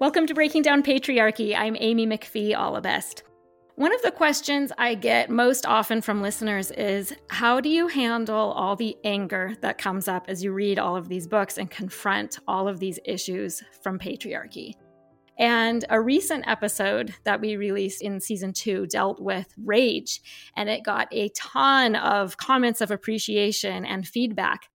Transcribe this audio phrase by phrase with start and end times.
[0.00, 1.56] Welcome to Breaking Down Patriarchy.
[1.58, 3.22] I'm Amy McPhee Allebest.
[3.74, 8.52] One of the questions I get most often from listeners is how do you handle
[8.52, 12.38] all the anger that comes up as you read all of these books and confront
[12.46, 14.74] all of these issues from patriarchy?
[15.36, 20.20] And a recent episode that we released in season two dealt with rage,
[20.56, 24.68] and it got a ton of comments of appreciation and feedback.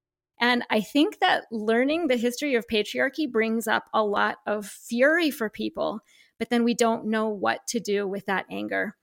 [0.44, 5.32] And I think that learning the history of patriarchy brings up a lot of fury
[5.32, 6.02] for people,
[6.38, 8.98] but then we don't know what to do with that anger.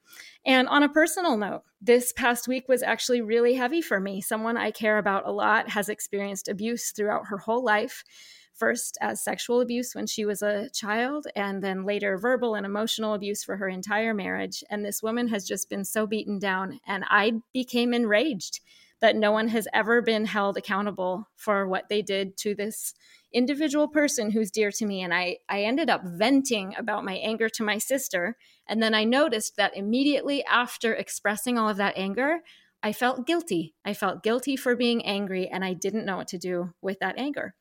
[0.44, 4.20] And on a personal note, this past week was actually really heavy for me.
[4.20, 8.04] Someone I care about a lot has experienced abuse throughout her whole life
[8.52, 13.14] first as sexual abuse when she was a child, and then later verbal and emotional
[13.14, 14.62] abuse for her entire marriage.
[14.68, 16.80] And this woman has just been so beaten down.
[16.86, 18.60] And I became enraged
[19.00, 22.94] that no one has ever been held accountable for what they did to this
[23.32, 25.02] individual person who's dear to me.
[25.02, 28.36] And I, I ended up venting about my anger to my sister.
[28.66, 32.40] And then I noticed that immediately after expressing all of that anger,
[32.82, 33.74] I felt guilty.
[33.84, 37.18] I felt guilty for being angry, and I didn't know what to do with that
[37.18, 37.54] anger.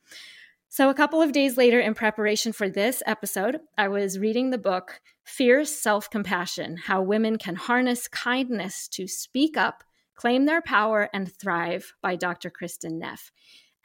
[0.69, 4.57] So, a couple of days later, in preparation for this episode, I was reading the
[4.57, 9.83] book Fierce Self Compassion How Women Can Harness Kindness to Speak Up,
[10.19, 12.49] Claim Their Power, and Thrive by Dr.
[12.49, 13.31] Kristin Neff.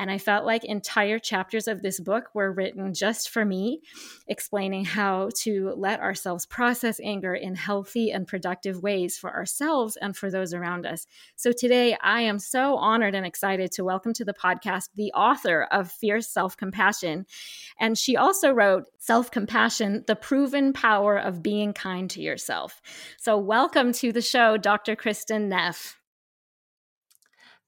[0.01, 3.83] And I felt like entire chapters of this book were written just for me,
[4.27, 10.17] explaining how to let ourselves process anger in healthy and productive ways for ourselves and
[10.17, 11.07] for those around us.
[11.37, 15.69] So today, I am so honored and excited to welcome to the podcast the author
[15.71, 17.27] of Fierce Self Compassion.
[17.79, 22.83] And she also wrote Self Compassion The Proven Power of Being Kind to Yourself.
[23.21, 24.97] So, welcome to the show, Dr.
[24.97, 25.97] Kristin Neff.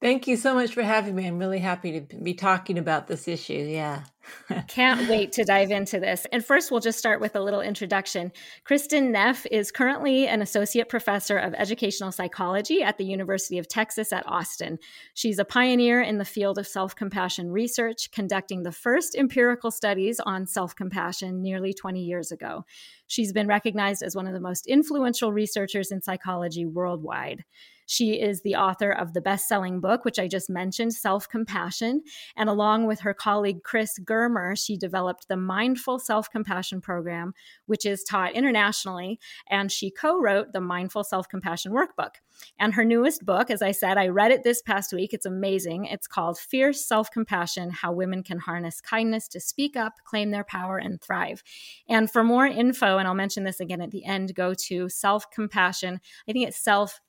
[0.02, 1.27] Thank you so much for having me.
[1.27, 3.55] I'm really happy to be talking about this issue.
[3.55, 4.02] Yeah.
[4.69, 6.27] Can't wait to dive into this.
[6.33, 8.30] And first, we'll just start with a little introduction.
[8.69, 14.12] Kristin Neff is currently an associate professor of educational psychology at the University of Texas
[14.12, 14.79] at Austin.
[15.14, 20.20] She's a pioneer in the field of self compassion research, conducting the first empirical studies
[20.20, 22.67] on self compassion nearly 20 years ago.
[23.07, 27.45] She's been recognized as one of the most influential researchers in psychology worldwide.
[27.86, 32.02] She is the author of the best selling book, which I just mentioned, Self Compassion.
[32.36, 37.33] And along with her colleague Chris Germer, she developed the Mindful Self Compassion Program,
[37.67, 39.19] which is taught internationally.
[39.48, 42.17] And she co wrote the Mindful Self Compassion Workbook.
[42.58, 45.13] And her newest book, as I said, I read it this past week.
[45.13, 45.86] It's amazing.
[45.86, 50.45] It's called Fierce Self Compassion How Women Can Harness Kindness to Speak Up, Claim Their
[50.45, 51.42] Power, and Thrive.
[51.89, 55.30] And for more info, and I'll mention this again at the end, go to self
[55.30, 56.01] compassion.
[56.29, 57.01] I think it's self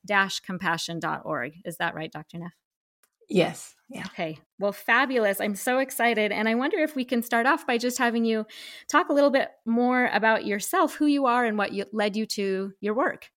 [0.67, 1.53] compassion.org.
[1.65, 2.39] Is that right, Dr.
[2.39, 2.53] Neff?
[3.29, 3.75] Yes.
[3.89, 4.05] Yeah.
[4.07, 4.39] Okay.
[4.59, 5.41] Well, fabulous.
[5.41, 6.31] I'm so excited.
[6.31, 8.45] And I wonder if we can start off by just having you
[8.89, 12.25] talk a little bit more about yourself, who you are, and what you, led you
[12.27, 13.29] to your work.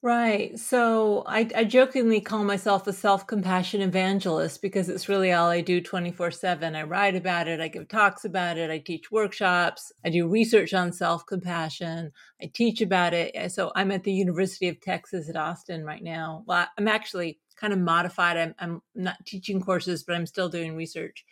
[0.00, 0.56] Right.
[0.56, 5.60] So I, I jokingly call myself a self compassion evangelist because it's really all I
[5.60, 6.76] do 24 7.
[6.76, 10.72] I write about it, I give talks about it, I teach workshops, I do research
[10.72, 13.32] on self compassion, I teach about it.
[13.34, 16.44] Eh, so I'm at the University of Texas at Austin right now.
[16.46, 18.36] Well, I'm actually kind of modified.
[18.36, 21.24] I'm, I'm not teaching courses, but I'm still doing research.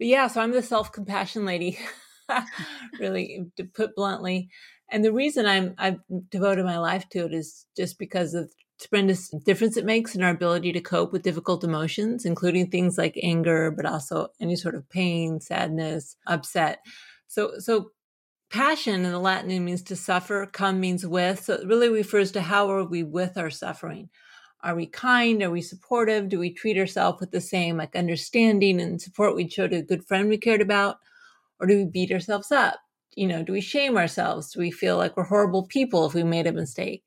[0.00, 1.78] But yeah, so I'm the self compassion lady,
[2.98, 4.48] really, to put bluntly.
[4.94, 5.98] And the reason I'm I've
[6.30, 10.22] devoted my life to it is just because of the tremendous difference it makes in
[10.22, 14.76] our ability to cope with difficult emotions, including things like anger, but also any sort
[14.76, 16.78] of pain, sadness, upset.
[17.26, 17.90] So so
[18.50, 21.42] passion in the Latin means to suffer, come means with.
[21.44, 24.10] So it really refers to how are we with our suffering.
[24.62, 25.42] Are we kind?
[25.42, 26.28] Are we supportive?
[26.28, 29.82] Do we treat ourselves with the same like understanding and support we'd show to a
[29.82, 30.98] good friend we cared about?
[31.58, 32.76] Or do we beat ourselves up?
[33.16, 34.52] You know, do we shame ourselves?
[34.52, 37.04] Do we feel like we're horrible people if we made a mistake?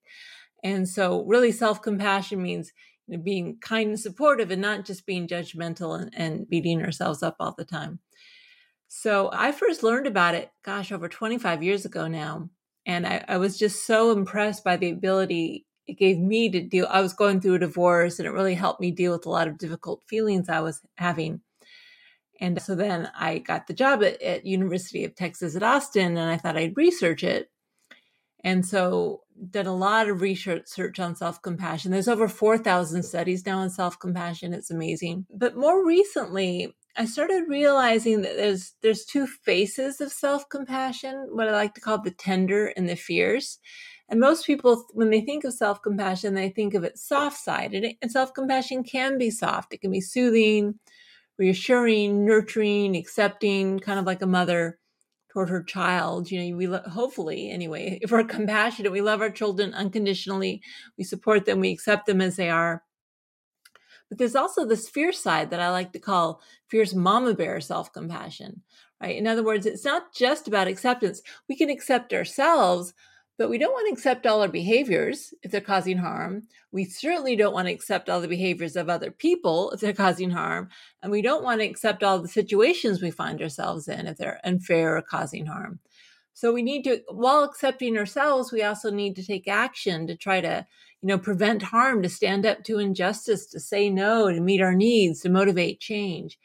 [0.64, 2.72] And so, really, self compassion means
[3.08, 7.24] you know, being kind and supportive and not just being judgmental and, and beating ourselves
[7.24, 8.00] up all the time.
[8.88, 12.50] So, I first learned about it, gosh, over 25 years ago now.
[12.86, 16.88] And I, I was just so impressed by the ability it gave me to deal.
[16.90, 19.48] I was going through a divorce and it really helped me deal with a lot
[19.48, 21.42] of difficult feelings I was having.
[22.40, 26.30] And so then I got the job at, at University of Texas at Austin and
[26.32, 27.50] I thought I'd research it.
[28.44, 31.92] And so did a lot of research on self-compassion.
[31.92, 34.54] There's over 4,000 studies now on self-compassion.
[34.54, 35.26] It's amazing.
[35.30, 41.52] But more recently, I started realizing that there's there's two faces of self-compassion, what I
[41.52, 43.60] like to call the tender and the fierce.
[44.10, 47.74] And most people, when they think of self compassion, they think of it soft side.
[47.74, 50.80] And, and self compassion can be soft, it can be soothing,
[51.38, 54.80] reassuring, nurturing, accepting, kind of like a mother
[55.30, 56.32] toward her child.
[56.32, 60.62] You know, we lo- hopefully, anyway, if we're compassionate, we love our children unconditionally,
[60.98, 62.84] we support them, we accept them as they are.
[64.10, 67.92] But there's also this fierce side that I like to call fierce mama bear self
[67.92, 68.62] compassion,
[69.02, 69.16] right?
[69.16, 71.22] In other words, it's not just about acceptance.
[71.50, 72.94] We can accept ourselves,
[73.38, 76.44] but we don't want to accept all our behaviors if they're causing harm.
[76.72, 80.32] We certainly don't want to accept all the behaviors of other people if they're causing
[80.32, 80.70] harm.
[81.04, 84.42] And we don't want to accept all the situations we find ourselves in if they're
[84.44, 85.80] unfair or causing harm.
[86.34, 90.42] So we need to, while accepting ourselves, we also need to take action to try
[90.42, 90.66] to,
[91.02, 94.76] you know, prevent harm, to stand up to injustice, to say no, to meet our
[94.76, 96.38] needs, to motivate change.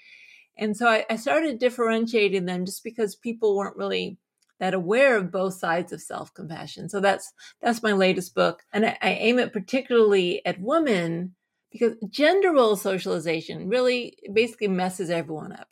[0.56, 4.19] And so I, I started differentiating them just because people weren't really
[4.62, 6.88] that aware of both sides of self-compassion.
[6.88, 11.35] So that's that's my latest book, and I, I aim it particularly at women
[11.73, 15.67] because gender role socialization really basically messes everyone up.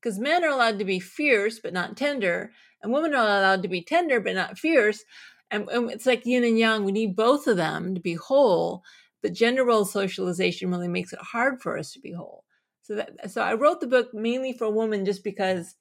[0.00, 3.68] Because men are allowed to be fierce but not tender, and women are allowed to
[3.68, 5.02] be tender but not fierce.
[5.50, 6.84] And, and it's like yin and yang.
[6.84, 8.84] We need both of them to be whole.
[9.22, 12.44] But gender role socialization really makes it hard for us to be whole.
[12.82, 15.74] So that so I wrote the book mainly for women just because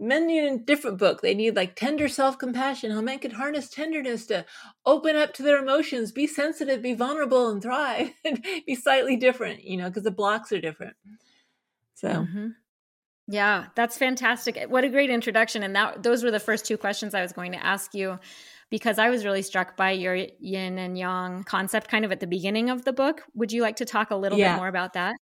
[0.00, 1.20] men need a different book.
[1.20, 4.44] They need like tender self compassion, how men can harness tenderness to
[4.86, 9.64] open up to their emotions, be sensitive, be vulnerable, and thrive, and be slightly different,
[9.64, 10.96] you know, because the blocks are different.
[11.94, 12.08] So.
[12.08, 12.48] Mm-hmm.
[13.28, 14.58] Yeah, that's fantastic.
[14.68, 15.62] What a great introduction.
[15.62, 18.18] And that those were the first two questions I was going to ask you
[18.70, 22.26] because I was really struck by your yin and yang concept kind of at the
[22.26, 23.22] beginning of the book.
[23.34, 24.54] Would you like to talk a little yeah.
[24.54, 25.14] bit more about that?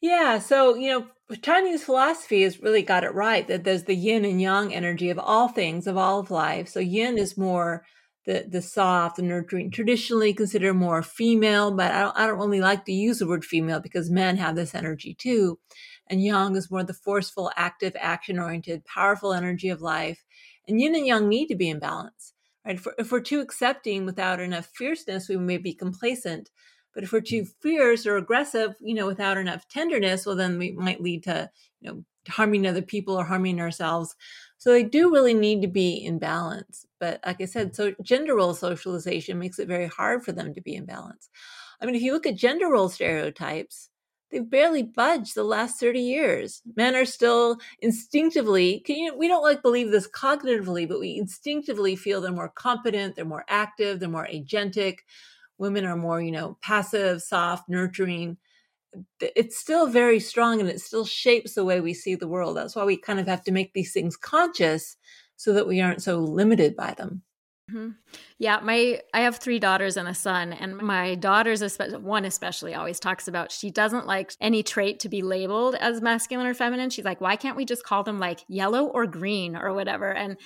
[0.00, 0.38] Yeah.
[0.38, 1.06] So, you know,
[1.42, 5.18] Chinese philosophy has really got it right that there's the yin and yang energy of
[5.18, 6.68] all things, of all of life.
[6.68, 7.84] So, yin is more
[8.26, 12.60] the the soft, the nurturing, traditionally considered more female, but I don't, I don't really
[12.60, 15.58] like to use the word female because men have this energy too.
[16.08, 20.24] And yang is more the forceful, active, action oriented, powerful energy of life.
[20.68, 22.32] And yin and yang need to be in balance,
[22.66, 22.76] right?
[22.76, 26.50] If we're, if we're too accepting without enough fierceness, we may be complacent.
[26.94, 30.72] But if we're too fierce or aggressive, you know, without enough tenderness, well, then we
[30.72, 31.50] might lead to,
[31.80, 34.14] you know, harming other people or harming ourselves.
[34.58, 36.86] So they do really need to be in balance.
[36.98, 40.60] But like I said, so gender role socialization makes it very hard for them to
[40.60, 41.30] be in balance.
[41.80, 43.88] I mean, if you look at gender role stereotypes,
[44.30, 46.62] they've barely budged the last 30 years.
[46.76, 52.20] Men are still instinctively, you, we don't like believe this cognitively, but we instinctively feel
[52.20, 54.98] they're more competent, they're more active, they're more agentic,
[55.60, 58.36] women are more you know passive soft nurturing
[59.20, 62.56] it's still very strong and it still shapes the way we see the world.
[62.56, 64.96] That's why we kind of have to make these things conscious
[65.36, 67.22] so that we aren't so limited by them.
[67.70, 67.90] Mm-hmm.
[68.38, 71.62] yeah my i have three daughters and a son and my daughters
[72.00, 76.48] one especially always talks about she doesn't like any trait to be labeled as masculine
[76.48, 76.90] or feminine.
[76.90, 80.12] She's like why can't we just call them like yellow or green or whatever?
[80.12, 80.36] And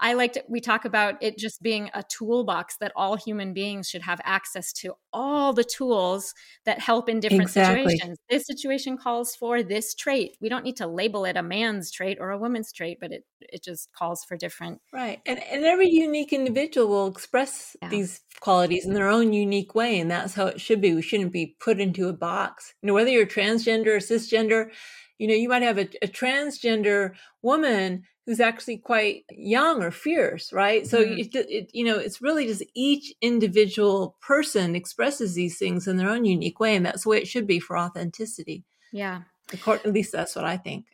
[0.00, 4.02] I liked we talk about it just being a toolbox that all human beings should
[4.02, 6.34] have access to all the tools
[6.64, 7.82] that help in different exactly.
[7.82, 8.18] situations.
[8.30, 10.36] This situation calls for this trait.
[10.40, 13.24] We don't need to label it a man's trait or a woman's trait, but it
[13.40, 14.80] it just calls for different.
[14.92, 15.20] Right.
[15.26, 17.88] And and every unique individual will express yeah.
[17.88, 20.94] these qualities in their own unique way and that's how it should be.
[20.94, 22.74] We shouldn't be put into a box.
[22.82, 24.70] You know, whether you're transgender or cisgender,
[25.18, 30.52] you know, you might have a, a transgender woman who's actually quite young or fierce,
[30.52, 30.86] right?
[30.86, 31.18] So mm-hmm.
[31.18, 36.10] it, it, you know, it's really just each individual person expresses these things in their
[36.10, 38.64] own unique way, and that's the way it should be for authenticity.
[38.92, 39.22] Yeah.
[39.66, 40.84] At least that's what I think.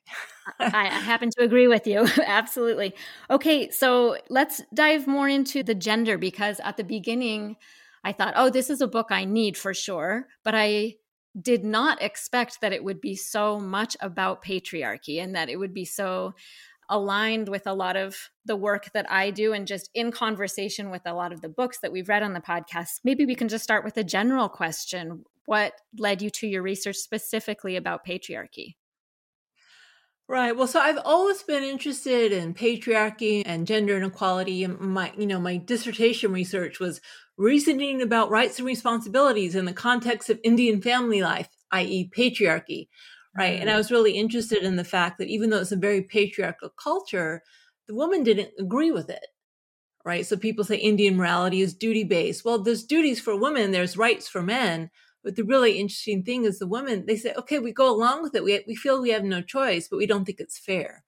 [0.60, 2.06] I, I happen to agree with you.
[2.24, 2.94] Absolutely.
[3.28, 7.56] Okay, so let's dive more into the gender because at the beginning,
[8.04, 10.28] I thought, oh, this is a book I need for sure.
[10.44, 10.98] But I
[11.40, 15.74] did not expect that it would be so much about patriarchy and that it would
[15.74, 16.34] be so
[16.88, 21.02] aligned with a lot of the work that I do and just in conversation with
[21.06, 23.00] a lot of the books that we've read on the podcast.
[23.04, 25.24] Maybe we can just start with a general question.
[25.46, 28.74] What led you to your research specifically about patriarchy?
[30.26, 30.56] Right.
[30.56, 34.64] Well, so I've always been interested in patriarchy and gender inequality.
[34.64, 37.02] And my, you know, my dissertation research was
[37.36, 42.88] reasoning about rights and responsibilities in the context of Indian family life, i.e., patriarchy
[43.36, 43.60] right?
[43.60, 43.78] And I mm.
[43.78, 47.42] was really interested in the fact that even though it's a very patriarchal culture,
[47.86, 49.26] the woman didn't agree with it,
[50.04, 50.26] right?
[50.26, 52.44] So people say Indian morality is duty based.
[52.44, 54.90] Well, there's duties for women, there's rights for men.
[55.22, 58.34] But the really interesting thing is the women, they say, okay, we go along with
[58.34, 58.44] it.
[58.44, 61.02] We, we feel we have no choice, but we don't think it's fair.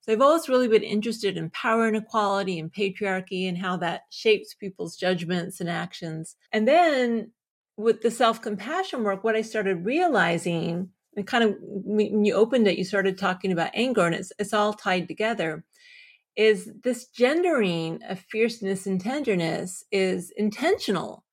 [0.00, 4.52] So I've always really been interested in power inequality and patriarchy and how that shapes
[4.52, 6.34] people's judgments and actions.
[6.50, 7.30] And then
[7.76, 12.66] with the self compassion work, what I started realizing and kind of when you opened
[12.66, 15.64] it, you started talking about anger, and it's it's all tied together.
[16.36, 21.24] Is this gendering of fierceness and tenderness is intentional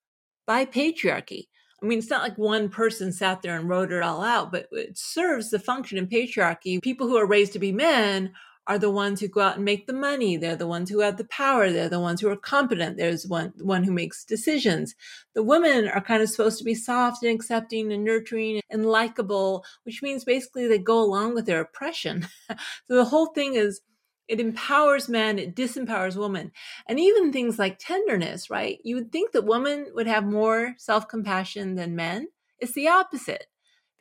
[0.45, 1.47] by patriarchy?
[1.81, 4.67] I mean, it's not like one person sat there and wrote it all out, but
[4.71, 6.81] it serves the function in patriarchy.
[6.81, 8.33] People who are raised to be men
[8.69, 10.37] are the ones who go out and make the money.
[10.37, 11.71] They're the ones who have the power.
[11.71, 12.97] They're the ones who are competent.
[12.97, 14.93] There's one, one who makes decisions.
[15.33, 19.65] The women are kind of supposed to be soft and accepting and nurturing and likable,
[19.85, 22.27] which means basically they go along with their oppression.
[22.47, 23.81] so the whole thing is
[24.27, 26.51] it empowers men, it disempowers women.
[26.87, 28.77] And even things like tenderness, right?
[28.83, 32.27] You would think that women would have more self compassion than men.
[32.59, 33.47] It's the opposite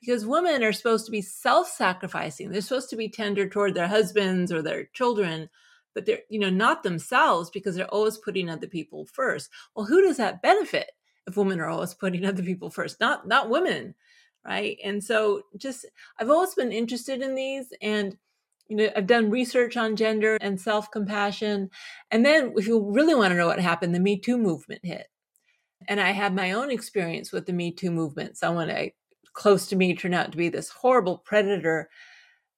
[0.01, 2.51] because women are supposed to be self-sacrificing.
[2.51, 5.49] They're supposed to be tender toward their husbands or their children
[5.95, 9.51] but they're you know not themselves because they're always putting other people first.
[9.75, 10.93] Well who does that benefit
[11.27, 13.01] if women are always putting other people first?
[13.01, 13.95] Not not women
[14.47, 14.79] right?
[14.85, 15.87] And so just
[16.19, 18.17] i've always been interested in these and
[18.69, 21.71] you know i've done research on gender and self-compassion.
[22.11, 25.09] And then if you really want to know what happened the me too movement hit.
[25.89, 28.39] And i had my own experience with the me too movement.
[28.39, 28.93] So i
[29.35, 31.89] close to me turned out to be this horrible predator.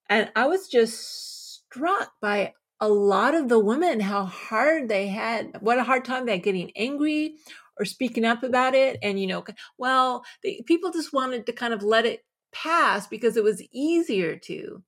[0.09, 5.57] And I was just struck by a lot of the women, how hard they had,
[5.61, 7.35] what a hard time they had getting angry
[7.79, 8.97] or speaking up about it.
[9.03, 9.45] And, you know,
[9.77, 10.25] well,
[10.65, 14.83] people just wanted to kind of let it pass because it was easier to.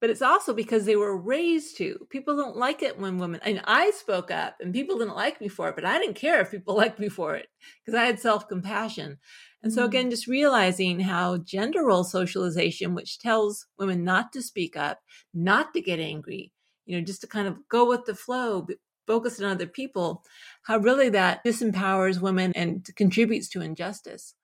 [0.00, 2.08] But it's also because they were raised to.
[2.10, 5.46] People don't like it when women, and I spoke up and people didn't like me
[5.46, 7.46] for it, but I didn't care if people liked me for it
[7.84, 9.18] because I had self compassion.
[9.62, 10.10] And so, again, mm.
[10.10, 15.00] just realizing how gender role socialization, which tells women not to speak up,
[15.32, 16.52] not to get angry,
[16.84, 18.66] you know, just to kind of go with the flow,
[19.06, 20.24] focus on other people,
[20.62, 24.34] how really that disempowers women and contributes to injustice.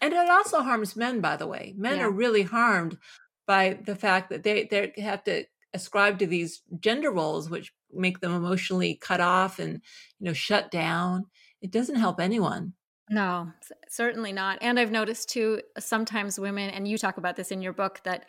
[0.00, 1.74] And it also harms men, by the way.
[1.76, 2.04] Men yeah.
[2.04, 2.98] are really harmed
[3.46, 8.20] by the fact that they, they have to ascribe to these gender roles, which make
[8.20, 9.80] them emotionally cut off and,
[10.18, 11.26] you know, shut down.
[11.62, 12.74] It doesn't help anyone.
[13.08, 13.52] No,
[13.88, 14.58] certainly not.
[14.60, 18.00] And I've noticed too, uh, sometimes women, and you talk about this in your book,
[18.04, 18.26] that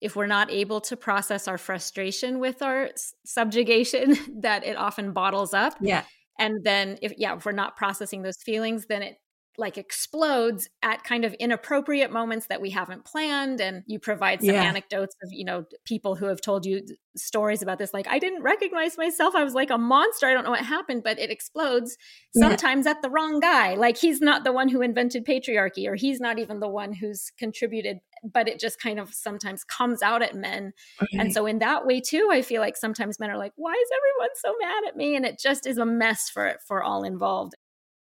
[0.00, 2.90] if we're not able to process our frustration with our
[3.24, 5.74] subjugation, that it often bottles up.
[5.80, 6.04] Yeah.
[6.38, 9.16] And then if yeah, if we're not processing those feelings, then it
[9.58, 14.54] like explodes at kind of inappropriate moments that we haven't planned and you provide some
[14.54, 14.62] yeah.
[14.62, 16.80] anecdotes of you know people who have told you
[17.16, 20.44] stories about this like i didn't recognize myself i was like a monster i don't
[20.44, 21.98] know what happened but it explodes
[22.34, 22.92] sometimes yeah.
[22.92, 26.38] at the wrong guy like he's not the one who invented patriarchy or he's not
[26.38, 30.72] even the one who's contributed but it just kind of sometimes comes out at men
[31.02, 31.18] okay.
[31.18, 33.88] and so in that way too i feel like sometimes men are like why is
[33.96, 37.54] everyone so mad at me and it just is a mess for for all involved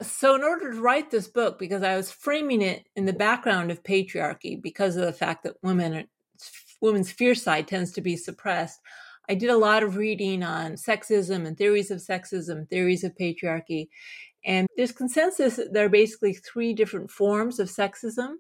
[0.03, 3.71] so, in order to write this book, because I was framing it in the background
[3.71, 6.09] of patriarchy, because of the fact that women,
[6.81, 8.81] women's fear side tends to be suppressed,
[9.29, 13.89] I did a lot of reading on sexism and theories of sexism, theories of patriarchy.
[14.45, 18.35] And there's consensus that there are basically three different forms of sexism,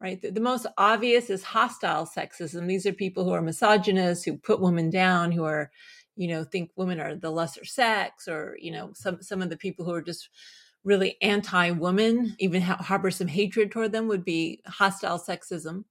[0.00, 0.20] right?
[0.20, 2.66] The, the most obvious is hostile sexism.
[2.66, 5.70] These are people who are misogynists, who put women down, who are,
[6.16, 9.56] you know, think women are the lesser sex, or, you know, some, some of the
[9.56, 10.28] people who are just
[10.88, 15.84] really anti woman, even harbor some hatred toward them, would be hostile sexism.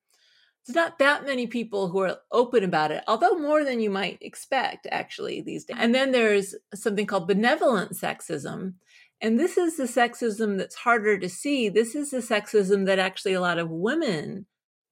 [0.66, 4.18] There's not that many people who are open about it, although more than you might
[4.20, 5.78] expect, actually, these days.
[5.80, 8.74] And then there's something called benevolent sexism.
[9.22, 11.70] And this is the sexism that's harder to see.
[11.70, 14.46] This is the sexism that actually a lot of women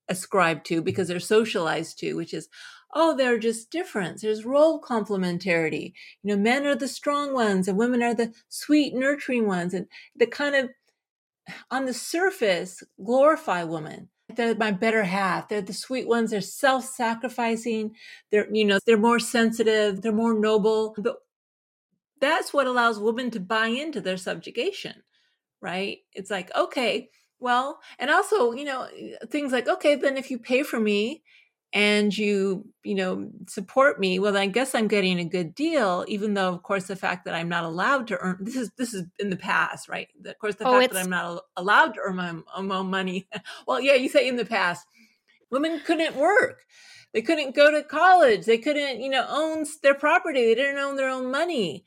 [0.08, 2.48] ascribe to because they're socialized to, which is,
[2.96, 4.22] oh, they're just different.
[4.22, 5.94] There's role complementarity.
[6.24, 9.74] You know, men are the strong ones and women are the sweet, nurturing ones.
[9.74, 10.70] And the kind of,
[11.70, 14.10] on the surface, glorify women.
[14.34, 15.50] They're my better half.
[15.50, 16.32] They're the sweet ones.
[16.32, 17.94] They're self-sacrificing.
[18.32, 20.02] They're, you know, they're more sensitive.
[20.02, 20.96] They're more noble.
[20.98, 21.18] But
[22.22, 25.04] that's what allows women to buy into their subjugation,
[25.62, 26.00] right?
[26.14, 27.10] It's like, okay,
[27.40, 28.88] well, and also, you know,
[29.30, 31.22] things like, okay, then if you pay for me
[31.76, 36.34] and you, you know, support me, well, I guess I'm getting a good deal, even
[36.34, 39.04] though, of course, the fact that I'm not allowed to earn this is this is
[39.20, 40.08] in the past, right?
[40.26, 43.28] Of course, the oh, fact that I'm not allowed to earn my, my own money.
[43.68, 44.88] well, yeah, you say in the past,
[45.52, 46.64] women couldn't work.
[47.14, 48.46] They couldn't go to college.
[48.46, 50.46] They couldn't, you know, own their property.
[50.46, 51.84] They didn't own their own money.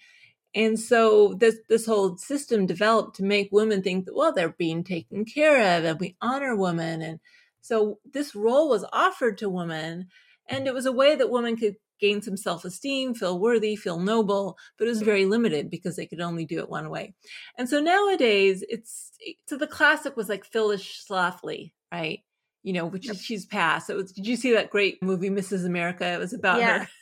[0.55, 4.83] And so this this whole system developed to make women think that well they're being
[4.83, 7.21] taken care of and we honor women and
[7.61, 10.09] so this role was offered to women
[10.49, 14.57] and it was a way that women could gain some self-esteem, feel worthy, feel noble,
[14.79, 17.13] but it was very limited because they could only do it one way.
[17.59, 22.21] And so nowadays it's eh, so the classic was like Phyllis Schlafly, right?
[22.63, 23.87] you know, which is she's passed.
[23.87, 25.65] So was, did you see that great movie, Mrs.
[25.65, 26.07] America?
[26.07, 26.81] It was about yeah.
[26.81, 26.89] her.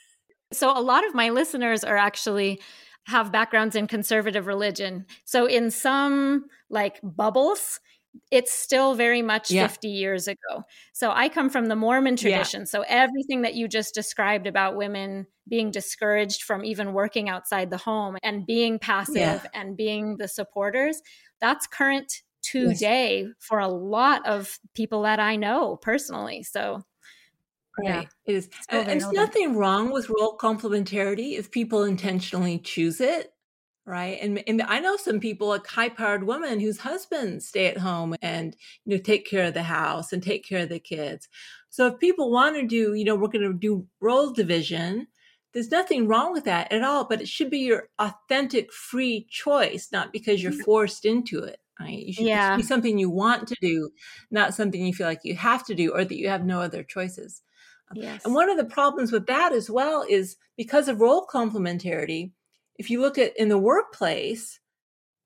[0.53, 2.61] So a lot of my listeners are actually
[3.07, 5.05] have backgrounds in conservative religion.
[5.25, 7.81] So in some like bubbles,
[8.30, 9.66] it's still very much yeah.
[9.66, 10.64] 50 years ago.
[10.92, 12.62] So I come from the Mormon tradition.
[12.62, 12.66] Yeah.
[12.66, 17.76] So everything that you just described about women being discouraged from even working outside the
[17.76, 19.46] home and being passive yeah.
[19.54, 21.00] and being the supporters,
[21.40, 23.32] that's current today yes.
[23.40, 26.42] for a lot of people that I know personally.
[26.42, 26.82] So
[27.78, 27.88] Right.
[27.88, 28.02] Yeah.
[28.25, 28.49] It is.
[28.70, 33.32] And there's nothing wrong with role complementarity if people intentionally choose it
[33.87, 34.19] right?
[34.21, 38.16] And, and i know some people like high powered women whose husbands stay at home
[38.21, 41.28] and you know take care of the house and take care of the kids.
[41.71, 45.07] So if people want to do you know we're going to do role division
[45.55, 49.88] there's nothing wrong with that at all but it should be your authentic free choice
[49.93, 52.07] not because you're forced into it right?
[52.07, 52.57] You should, yeah.
[52.57, 53.90] be something you want to do
[54.31, 56.83] not something you feel like you have to do or that you have no other
[56.83, 57.43] choices.
[57.90, 58.25] Um, yes.
[58.25, 62.33] and one of the problems with that as well is because of role complementarity
[62.78, 64.61] if you look at in the workplace,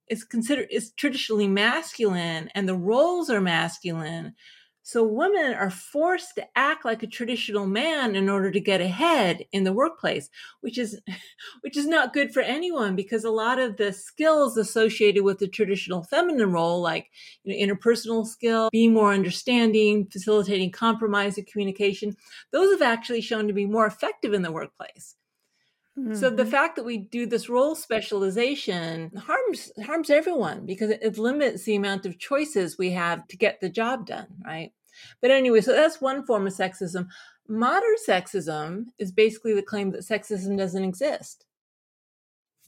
[0.08, 4.34] it's considered it's traditionally masculine and the roles are masculine.
[4.82, 9.44] So women are forced to act like a traditional man in order to get ahead
[9.52, 10.28] in the workplace,
[10.62, 11.00] which is
[11.60, 15.46] which is not good for anyone because a lot of the skills associated with the
[15.46, 17.08] traditional feminine role like
[17.44, 22.16] you know interpersonal skill, being more understanding, facilitating compromise and communication,
[22.50, 25.14] those have actually shown to be more effective in the workplace.
[25.98, 26.14] Mm-hmm.
[26.14, 26.50] So the mm-hmm.
[26.50, 31.74] fact that we do this role specialization harms harms everyone because it, it limits the
[31.74, 34.72] amount of choices we have to get the job done, right?
[35.20, 37.08] But anyway, so that's one form of sexism.
[37.48, 41.44] Modern sexism is basically the claim that sexism doesn't exist.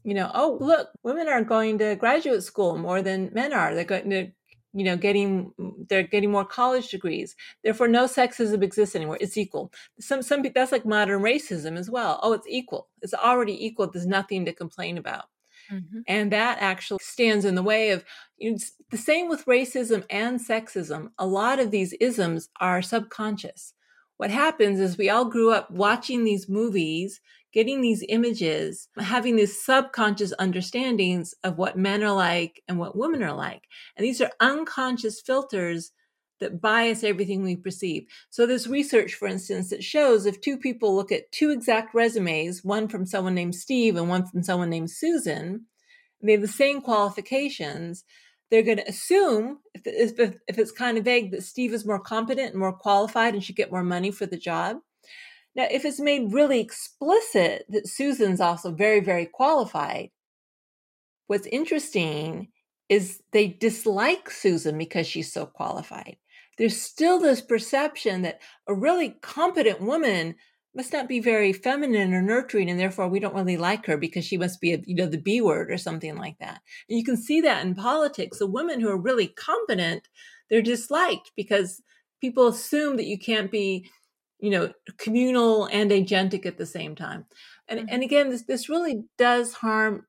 [0.04, 3.72] You know, oh, look, women are going to graduate school more than men are.
[3.72, 4.32] They're going to
[4.72, 5.52] you know getting
[5.88, 7.36] they're getting more college degrees.
[7.62, 9.18] Therefore no sexism exists anymore.
[9.20, 9.72] It's equal.
[10.00, 12.20] Some some that's like modern racism as well.
[12.22, 12.88] Oh it's equal.
[13.00, 13.90] It's already equal.
[13.90, 15.24] There's nothing to complain about.
[15.70, 16.00] Mm-hmm.
[16.08, 18.04] and that actually stands in the way of
[18.36, 18.58] you know,
[18.90, 21.10] the same with racism and sexism.
[21.18, 23.72] A lot of these isms are subconscious.
[24.16, 27.20] What happens is we all grew up watching these movies
[27.52, 33.22] getting these images, having these subconscious understandings of what men are like and what women
[33.22, 33.62] are like.
[33.96, 35.92] And these are unconscious filters
[36.40, 38.04] that bias everything we perceive.
[38.30, 42.64] So there's research, for instance, that shows if two people look at two exact resumes,
[42.64, 45.66] one from someone named Steve and one from someone named Susan,
[46.20, 48.04] they have the same qualifications,
[48.50, 52.00] they're going to assume, if, if, if it's kind of vague, that Steve is more
[52.00, 54.76] competent and more qualified and should get more money for the job.
[55.54, 60.10] Now, if it's made really explicit that Susan's also very, very qualified,
[61.26, 62.48] what's interesting
[62.88, 66.16] is they dislike Susan because she's so qualified.
[66.58, 70.34] There's still this perception that a really competent woman
[70.74, 74.24] must not be very feminine or nurturing, and therefore we don't really like her because
[74.24, 76.60] she must be, a, you know, the B word or something like that.
[76.88, 78.38] And you can see that in politics.
[78.38, 80.08] The women who are really competent,
[80.48, 81.82] they're disliked because
[82.20, 83.90] people assume that you can't be
[84.42, 87.24] you know communal and agentic at the same time
[87.68, 87.88] and mm-hmm.
[87.88, 90.04] and again this this really does harm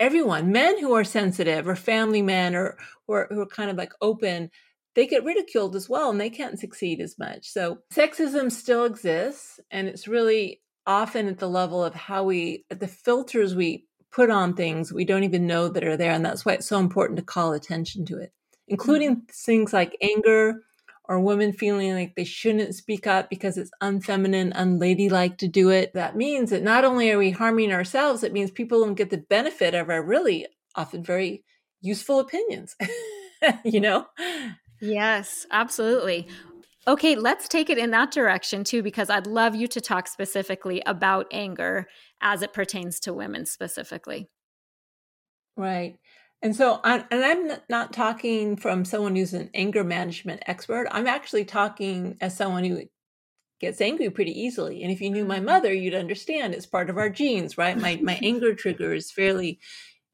[0.00, 3.76] everyone men who are sensitive or family men or who are, who are kind of
[3.76, 4.50] like open
[4.94, 9.60] they get ridiculed as well and they can't succeed as much so sexism still exists
[9.70, 14.54] and it's really often at the level of how we the filters we put on
[14.54, 17.24] things we don't even know that are there and that's why it's so important to
[17.24, 18.32] call attention to it
[18.66, 19.26] including mm-hmm.
[19.32, 20.62] things like anger
[21.08, 25.92] or women feeling like they shouldn't speak up because it's unfeminine, unladylike to do it.
[25.94, 29.24] That means that not only are we harming ourselves, it means people don't get the
[29.30, 31.44] benefit of our really often very
[31.80, 32.76] useful opinions,
[33.64, 34.06] you know?
[34.80, 36.28] Yes, absolutely.
[36.86, 40.82] Okay, let's take it in that direction too, because I'd love you to talk specifically
[40.86, 41.86] about anger
[42.20, 44.28] as it pertains to women specifically.
[45.56, 45.98] Right.
[46.40, 50.86] And so, I, and I'm not talking from someone who's an anger management expert.
[50.90, 52.82] I'm actually talking as someone who
[53.60, 54.82] gets angry pretty easily.
[54.82, 55.46] And if you knew my mm-hmm.
[55.46, 57.76] mother, you'd understand it's part of our genes, right?
[57.76, 59.58] My my anger trigger is fairly,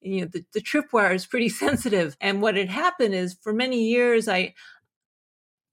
[0.00, 2.16] you know, the, the tripwire is pretty sensitive.
[2.20, 4.54] And what had happened is for many years, I,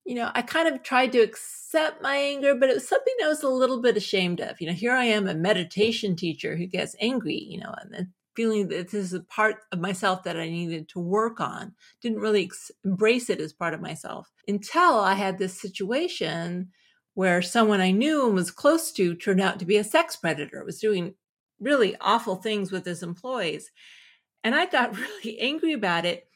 [0.05, 3.27] you know, I kind of tried to accept my anger, but it was something I
[3.27, 4.59] was a little bit ashamed of.
[4.59, 8.67] You know, here I am, a meditation teacher who gets angry, you know, and feeling
[8.69, 11.73] that this is a part of myself that I needed to work on.
[12.01, 16.69] Didn't really ex- embrace it as part of myself until I had this situation
[17.13, 20.63] where someone I knew and was close to turned out to be a sex predator,
[20.63, 21.15] was doing
[21.59, 23.71] really awful things with his employees.
[24.43, 26.27] And I got really angry about it.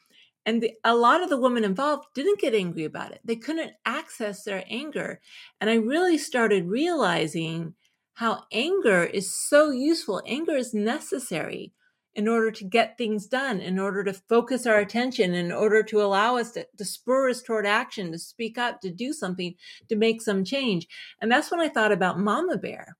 [0.44, 3.20] And the, a lot of the women involved didn't get angry about it.
[3.24, 5.20] They couldn't access their anger.
[5.60, 7.74] And I really started realizing
[8.14, 10.22] how anger is so useful.
[10.24, 11.72] Anger is necessary
[12.16, 16.00] in order to get things done, in order to focus our attention, in order to
[16.02, 19.54] allow us to, to, spur us toward action, to speak up, to do something,
[19.90, 20.88] to make some change.
[21.20, 22.96] And that's when I thought about Mama Bear.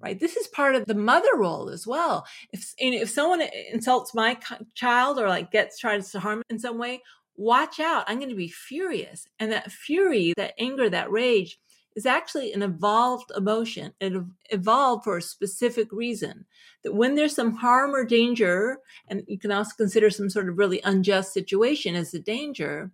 [0.00, 0.20] Right.
[0.20, 2.26] This is part of the mother role as well.
[2.52, 4.36] If if someone insults my
[4.74, 7.00] child or like gets tries to harm in some way,
[7.36, 8.04] watch out.
[8.06, 9.26] I'm going to be furious.
[9.38, 11.58] And that fury, that anger, that rage
[11.94, 13.92] is actually an evolved emotion.
[14.00, 14.12] It
[14.50, 16.44] evolved for a specific reason.
[16.82, 18.78] That when there's some harm or danger,
[19.08, 22.90] and you can also consider some sort of really unjust situation as a danger,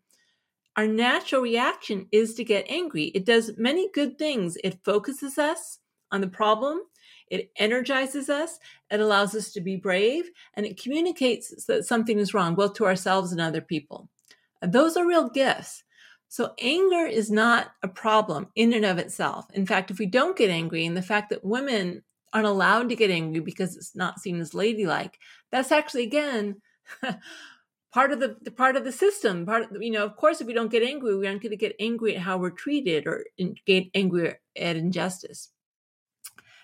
[0.76, 3.04] our natural reaction is to get angry.
[3.06, 4.56] It does many good things.
[4.62, 5.78] It focuses us
[6.12, 6.80] on the problem,
[7.28, 8.58] it energizes us,
[8.90, 12.86] it allows us to be brave, and it communicates that something is wrong, both to
[12.86, 14.08] ourselves and other people.
[14.62, 15.84] Those are real gifts.
[16.30, 19.46] So anger is not a problem in and of itself.
[19.52, 22.94] In fact, if we don't get angry, and the fact that women aren't allowed to
[22.94, 25.18] get angry because it's not seen as ladylike,
[25.50, 26.62] that's actually again
[27.92, 29.44] part of the, the, part of the system.
[29.44, 31.56] Part of you know, of course, if we don't get angry, we aren't going to
[31.56, 35.48] get angry at how we're treated or in, get angry at injustice.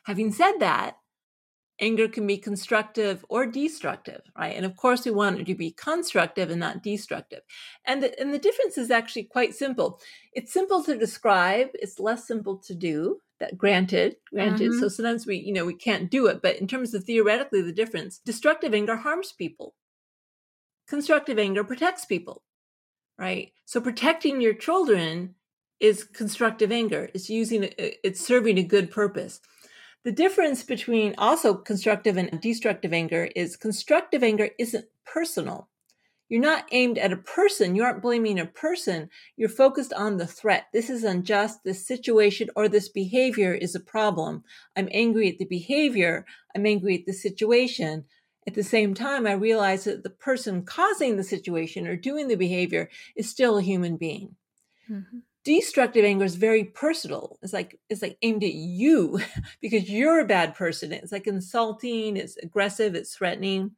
[0.04, 0.96] Having said that,
[1.80, 4.56] anger can be constructive or destructive, right?
[4.56, 7.40] And of course, we want it to be constructive and not destructive.
[7.84, 10.00] And the, and the difference is actually quite simple.
[10.32, 13.20] It's simple to describe, it's less simple to do.
[13.38, 14.70] That granted, granted.
[14.70, 14.80] Mm-hmm.
[14.80, 16.40] So sometimes we, you know, we can't do it.
[16.40, 19.74] But in terms of theoretically the difference, destructive anger harms people.
[20.88, 22.42] Constructive anger protects people,
[23.18, 23.52] right?
[23.66, 25.34] So protecting your children
[25.80, 27.10] is constructive anger.
[27.12, 29.42] It's using, it's serving a good purpose.
[30.06, 35.68] The difference between also constructive and destructive anger is constructive anger isn't personal.
[36.28, 37.74] You're not aimed at a person.
[37.74, 39.10] You aren't blaming a person.
[39.36, 40.66] You're focused on the threat.
[40.72, 41.64] This is unjust.
[41.64, 44.44] This situation or this behavior is a problem.
[44.76, 46.24] I'm angry at the behavior.
[46.54, 48.04] I'm angry at the situation.
[48.46, 52.36] At the same time, I realize that the person causing the situation or doing the
[52.36, 54.36] behavior is still a human being.
[54.88, 57.38] Mm-hmm destructive anger is very personal.
[57.40, 59.20] It's like it's like aimed at you
[59.62, 60.92] because you're a bad person.
[60.92, 63.70] It's like insulting it's aggressive it's threatening.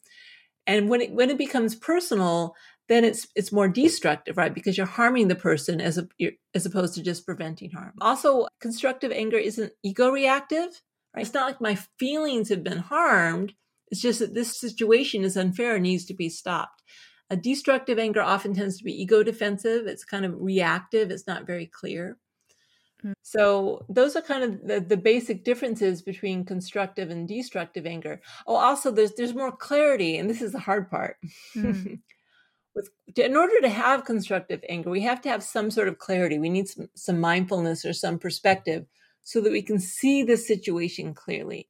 [0.66, 2.56] And when it when it becomes personal
[2.88, 4.54] then it's it's more destructive right?
[4.54, 6.08] Because you're harming the person as a
[6.54, 7.92] as opposed to just preventing harm.
[8.00, 10.82] Also constructive anger isn't ego reactive
[11.14, 11.22] right?
[11.22, 13.52] It's not like my feelings have been harmed.
[13.90, 16.82] It's just that this situation is unfair and needs to be stopped
[17.30, 19.86] a destructive anger often tends to be ego defensive.
[19.86, 21.10] It's kind of reactive.
[21.10, 22.16] It's not very clear.
[23.04, 23.12] Mm.
[23.22, 28.20] So those are kind of the, the basic differences between constructive and destructive anger.
[28.46, 31.16] Oh, also there's there's more clarity, and this is the hard part.
[31.54, 32.00] Mm.
[32.74, 36.38] With, in order to have constructive anger, we have to have some sort of clarity.
[36.38, 38.86] We need some, some mindfulness or some perspective
[39.22, 41.68] so that we can see the situation clearly.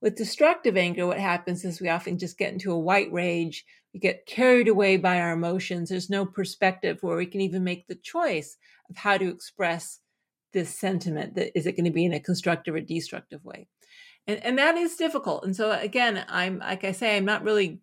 [0.00, 4.00] With destructive anger, what happens is we often just get into a white rage we
[4.00, 5.88] get carried away by our emotions.
[5.88, 8.56] There's no perspective where we can even make the choice
[8.90, 10.00] of how to express
[10.52, 13.66] this sentiment that is it going to be in a constructive or destructive way.
[14.26, 15.44] And, and that is difficult.
[15.44, 17.80] And so again, I'm like I say, I'm not really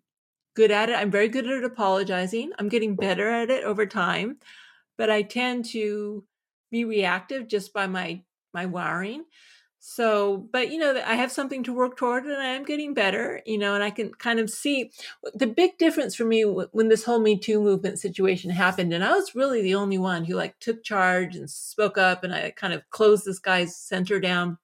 [0.54, 0.96] good at it.
[0.96, 2.52] I'm very good at apologizing.
[2.58, 4.38] I'm getting better at it over time,
[4.96, 6.24] but I tend to
[6.70, 8.22] be reactive just by my
[8.54, 9.24] my wiring.
[9.88, 13.40] So, but you know, I have something to work toward and I am getting better,
[13.46, 14.90] you know, and I can kind of see
[15.32, 18.92] the big difference for me when this whole Me Too movement situation happened.
[18.92, 22.34] And I was really the only one who like took charge and spoke up and
[22.34, 24.58] I kind of closed this guy's center down.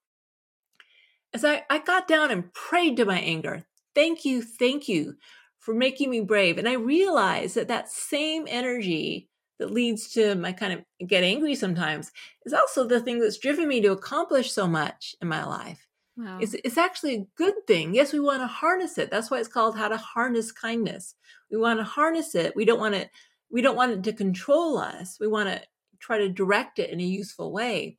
[1.33, 3.65] As I, I got down and prayed to my anger.
[3.95, 5.15] Thank you, thank you
[5.61, 6.59] for making me brave.
[6.59, 9.29] And I realized that that same energy
[9.63, 12.11] that leads to my kind of get angry sometimes
[12.45, 15.87] is also the thing that's driven me to accomplish so much in my life.
[16.17, 16.39] Wow.
[16.41, 17.95] It's, it's actually a good thing.
[17.95, 19.09] Yes, we want to harness it.
[19.09, 21.15] That's why it's called how to harness kindness.
[21.49, 22.57] We want to harness it.
[22.57, 23.11] We don't want it,
[23.51, 25.19] we don't want it to control us.
[25.21, 25.63] We want to
[26.01, 27.99] try to direct it in a useful way.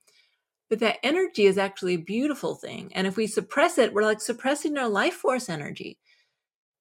[0.70, 2.92] But that energy is actually a beautiful thing.
[2.94, 5.98] And if we suppress it, we're like suppressing our life force energy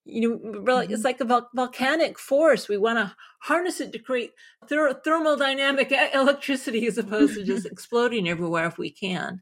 [0.04, 0.92] you know mm-hmm.
[0.92, 4.32] it's like a vol- volcanic force we want to harness it to create
[4.68, 9.40] ther- thermodynamic electricity as opposed to just exploding everywhere if we can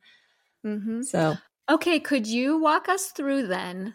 [0.64, 1.02] mm-hmm.
[1.02, 1.36] so
[1.70, 3.94] okay could you walk us through then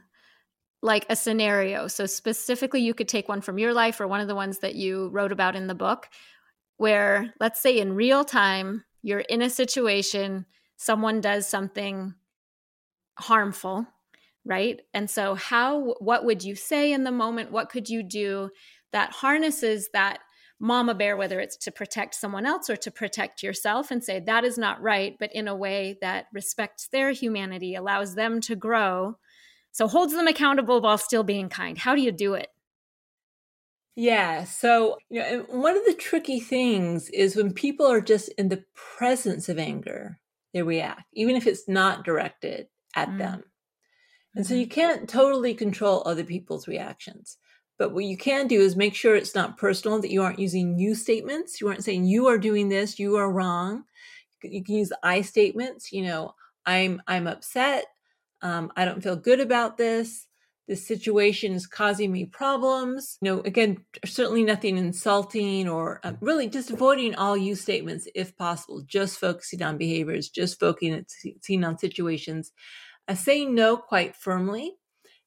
[0.82, 4.28] like a scenario so specifically you could take one from your life or one of
[4.28, 6.08] the ones that you wrote about in the book
[6.78, 10.45] where let's say in real time you're in a situation
[10.78, 12.13] someone does something
[13.17, 13.88] harmful
[14.45, 14.81] right?
[14.93, 17.51] And so how what would you say in the moment?
[17.51, 18.51] What could you do
[18.91, 20.19] that harnesses that
[20.60, 24.45] mama bear, whether it's to protect someone else or to protect yourself, and say, that
[24.45, 29.17] is not right, but in a way that respects their humanity, allows them to grow.
[29.71, 31.77] So holds them accountable while still being kind.
[31.77, 32.47] How do you do it?
[33.97, 34.45] Yeah.
[34.45, 38.63] So, you know, one of the tricky things is when people are just in the
[38.73, 40.19] presence of anger,
[40.53, 43.17] they react, even if it's not directed at mm.
[43.17, 43.43] them.
[44.35, 44.73] And so you mm-hmm.
[44.73, 47.37] can't totally control other people's reactions.
[47.77, 50.79] But what you can do is make sure it's not personal, that you aren't using
[50.79, 51.59] you statements.
[51.59, 53.83] You aren't saying you are doing this, you are wrong.
[54.43, 57.85] You can use I statements, you know, I'm I'm upset.
[58.41, 60.27] Um, I don't feel good about this.
[60.67, 63.17] This situation is causing me problems.
[63.21, 68.35] You know, again, certainly nothing insulting or uh, really just avoiding all you statements if
[68.37, 72.51] possible, just focusing on behaviors, just focusing on situations.
[73.07, 74.75] Uh, say no quite firmly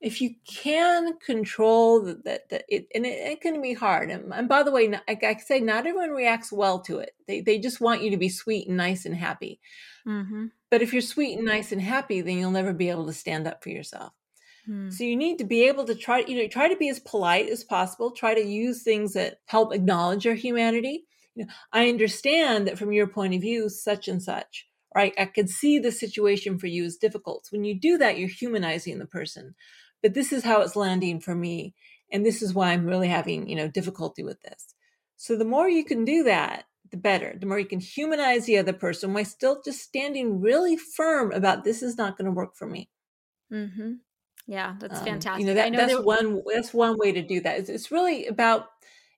[0.01, 4.11] if you can control that, that, it, and it, it, can be hard.
[4.11, 7.13] And, and by the way, I, I say not everyone reacts well to it.
[7.27, 9.61] They, they just want you to be sweet and nice and happy.
[10.07, 10.47] Mm-hmm.
[10.71, 13.49] But if you're sweet and nice and happy, then you'll never be able to stand
[13.49, 14.13] up for yourself.
[14.69, 14.93] Mm.
[14.93, 17.49] So you need to be able to try, you know, try to be as polite
[17.49, 18.13] as possible.
[18.13, 21.07] Try to use things that help acknowledge your humanity.
[21.35, 24.68] You know, I understand that from your point of view, such and such
[24.99, 25.15] right?
[25.19, 27.47] I can see the situation for you is difficult.
[27.51, 29.55] When you do that, you're humanizing the person
[30.03, 31.75] but this is how it's landing for me
[32.13, 34.75] and this is why i'm really having you know difficulty with this
[35.17, 38.59] so the more you can do that the better the more you can humanize the
[38.59, 42.55] other person while still just standing really firm about this is not going to work
[42.57, 42.89] for me
[43.53, 43.93] mm-hmm.
[44.47, 47.41] yeah that's um, fantastic you know, that, know that's one that's one way to do
[47.41, 48.67] that it's, it's really about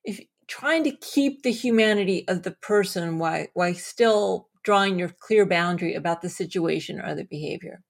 [0.03, 5.45] if trying to keep the humanity of the person while while still drawing your clear
[5.45, 7.81] boundary about the situation or the behavior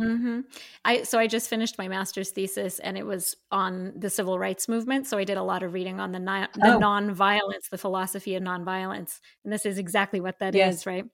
[0.00, 0.40] Mm-hmm.
[0.84, 4.68] I so I just finished my master's thesis, and it was on the civil rights
[4.68, 5.06] movement.
[5.06, 6.80] So I did a lot of reading on the, ni- the oh.
[6.80, 10.74] nonviolence, the philosophy of nonviolence, and this is exactly what that yes.
[10.74, 11.04] is, right?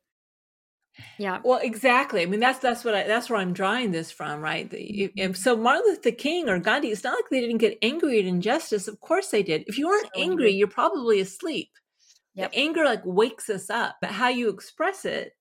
[1.19, 1.41] Yeah.
[1.45, 2.23] Well, exactly.
[2.23, 4.69] I mean, that's that's what I, that's where I'm drawing this from, right?
[4.71, 8.19] The, if, so Martin Luther King or Gandhi, it's not like they didn't get angry
[8.19, 8.89] at injustice.
[8.89, 9.65] Of course they did.
[9.67, 11.69] If you aren't so angry, angry, you're probably asleep.
[12.41, 12.53] Yep.
[12.53, 15.37] The anger like wakes us up, but how you express it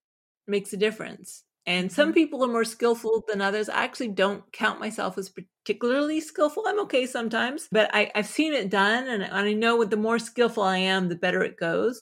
[0.47, 1.43] makes a difference.
[1.65, 2.13] And some mm-hmm.
[2.15, 3.69] people are more skillful than others.
[3.69, 6.63] I actually don't count myself as particularly skillful.
[6.65, 9.07] I'm okay sometimes, but I, have seen it done.
[9.07, 12.01] And, and I know what the more skillful I am, the better it goes.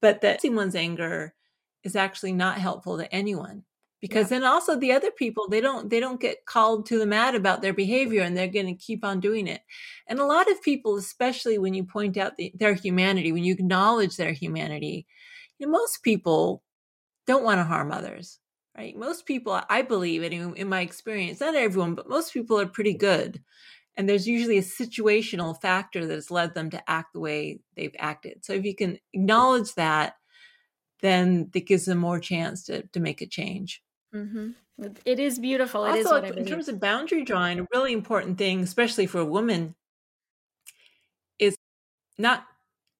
[0.00, 1.34] But that someone's anger
[1.84, 3.64] is actually not helpful to anyone
[4.02, 4.40] because yeah.
[4.40, 7.62] then also the other people they don't they don't get called to the mat about
[7.62, 9.62] their behavior and they're going to keep on doing it
[10.08, 13.54] and a lot of people especially when you point out the, their humanity when you
[13.54, 15.06] acknowledge their humanity
[15.58, 16.62] you know, most people
[17.26, 18.38] don't want to harm others
[18.76, 18.96] right?
[18.96, 22.94] Most people, I believe, in, in my experience, not everyone, but most people are pretty
[22.94, 23.42] good.
[23.96, 27.94] And there's usually a situational factor that has led them to act the way they've
[27.98, 28.44] acted.
[28.44, 30.14] So if you can acknowledge that,
[31.02, 33.82] then that gives them more chance to, to make a change.
[34.14, 34.50] Mm-hmm.
[35.04, 35.84] It is beautiful.
[35.84, 39.74] It also, in terms of boundary drawing, a really important thing, especially for a woman,
[41.38, 41.56] is
[42.18, 42.46] not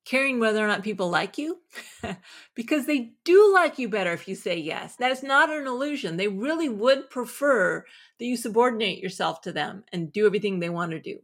[0.04, 1.58] caring whether or not people like you
[2.54, 4.96] because they do like you better if you say yes.
[4.96, 6.16] That is not an illusion.
[6.16, 7.84] They really would prefer
[8.18, 11.18] that you subordinate yourself to them and do everything they want to do.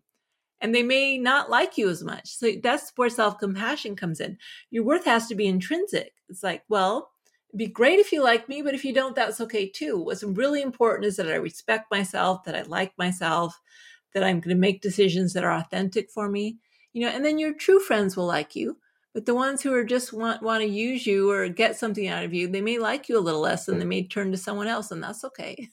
[0.61, 2.31] And they may not like you as much.
[2.31, 4.38] So that's where self compassion comes in.
[4.70, 6.12] Your worth has to be intrinsic.
[6.29, 7.11] It's like, well,
[7.51, 9.99] it'd be great if you like me, but if you don't, that's okay too.
[9.99, 13.61] What's really important is that I respect myself, that I like myself,
[14.15, 16.59] that I'm going to make decisions that are authentic for me
[16.93, 18.77] you know and then your true friends will like you
[19.15, 22.25] but the ones who are just want want to use you or get something out
[22.25, 24.67] of you they may like you a little less and they may turn to someone
[24.67, 25.69] else and that's okay.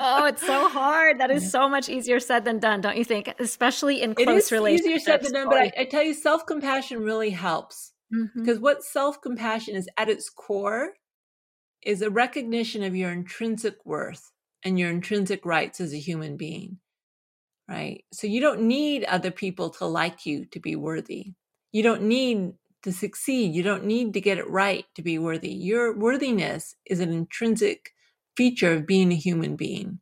[0.00, 1.20] Oh it's so hard.
[1.20, 3.32] That is so much easier said than done don't you think?
[3.38, 7.30] Especially in close relationships easier said than done but I, I tell you self-compassion really
[7.30, 8.40] helps mm-hmm.
[8.40, 10.90] because what self-compassion is at its core
[11.86, 16.78] is a recognition of your intrinsic worth and your intrinsic rights as a human being
[17.68, 18.04] right?
[18.12, 21.32] So you don't need other people to like you to be worthy.
[21.72, 23.54] You don't need to succeed.
[23.54, 25.50] You don't need to get it right to be worthy.
[25.50, 27.92] Your worthiness is an intrinsic
[28.36, 30.00] feature of being a human being.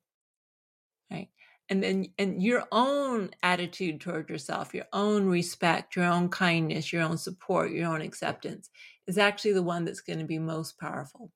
[1.11, 1.29] Right.
[1.71, 7.03] And then and your own attitude toward yourself, your own respect, your own kindness, your
[7.03, 8.69] own support, your own acceptance
[9.07, 11.31] is actually the one that's going to be most powerful.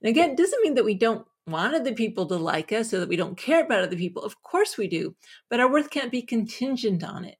[0.00, 3.00] And again, it doesn't mean that we don't want other people to like us or
[3.00, 4.22] that we don't care about other people.
[4.22, 5.14] Of course we do.
[5.50, 7.36] But our worth can't be contingent on it.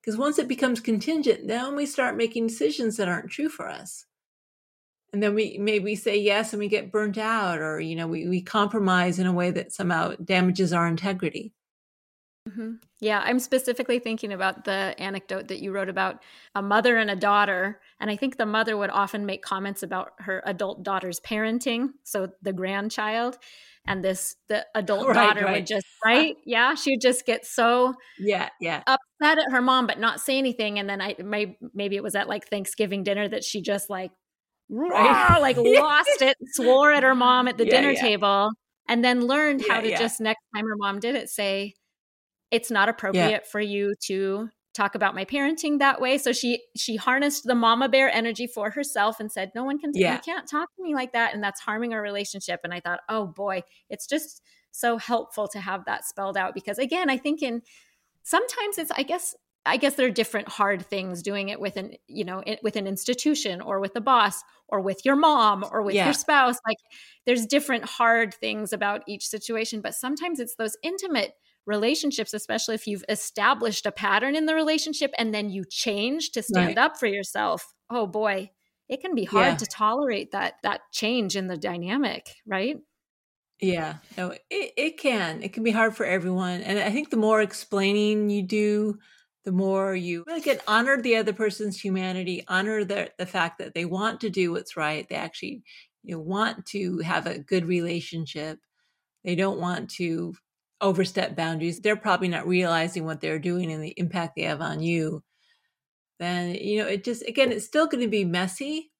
[0.00, 4.06] Because once it becomes contingent, then we start making decisions that aren't true for us.
[5.12, 8.28] And then we maybe say yes and we get burnt out, or you know, we,
[8.28, 11.52] we compromise in a way that somehow damages our integrity.
[12.48, 12.76] Mm-hmm.
[13.00, 16.22] Yeah, I'm specifically thinking about the anecdote that you wrote about
[16.54, 17.80] a mother and a daughter.
[18.00, 22.30] And I think the mother would often make comments about her adult daughter's parenting, so
[22.42, 23.36] the grandchild.
[23.86, 25.56] And this, the adult right, daughter right.
[25.58, 26.36] would just, right?
[26.46, 30.38] Yeah, she would just get so yeah, yeah, upset at her mom, but not say
[30.38, 30.78] anything.
[30.78, 34.12] And then I, maybe, maybe it was at like Thanksgiving dinner that she just like,
[34.70, 35.38] right.
[35.40, 38.00] like lost it, swore at her mom at the yeah, dinner yeah.
[38.00, 38.50] table,
[38.88, 41.74] and then learned how to just next time her mom did it, say,
[42.50, 43.38] it's not appropriate yeah.
[43.50, 47.88] for you to talk about my parenting that way so she she harnessed the mama
[47.88, 50.14] bear energy for herself and said no one can yeah.
[50.14, 53.00] you can't talk to me like that and that's harming our relationship and i thought
[53.08, 57.42] oh boy it's just so helpful to have that spelled out because again i think
[57.42, 57.60] in
[58.22, 59.34] sometimes it's i guess
[59.66, 62.76] i guess there are different hard things doing it with an you know it, with
[62.76, 66.04] an institution or with the boss or with your mom or with yeah.
[66.04, 66.78] your spouse like
[67.26, 71.32] there's different hard things about each situation but sometimes it's those intimate
[71.66, 76.42] relationships, especially if you've established a pattern in the relationship and then you change to
[76.42, 76.78] stand right.
[76.78, 77.74] up for yourself.
[77.90, 78.50] Oh boy,
[78.88, 79.56] it can be hard yeah.
[79.56, 82.76] to tolerate that that change in the dynamic, right?
[83.60, 85.42] Yeah, no, it, it can.
[85.42, 86.62] It can be hard for everyone.
[86.62, 88.98] And I think the more explaining you do,
[89.44, 93.74] the more you really get honor the other person's humanity, honor the, the fact that
[93.74, 95.06] they want to do what's right.
[95.08, 95.62] They actually
[96.02, 98.58] you know, want to have a good relationship.
[99.24, 100.34] They don't want to
[100.80, 104.80] overstep boundaries, they're probably not realizing what they're doing and the impact they have on
[104.80, 105.22] you,
[106.18, 108.92] then, you know, it just, again, it's still going to be messy,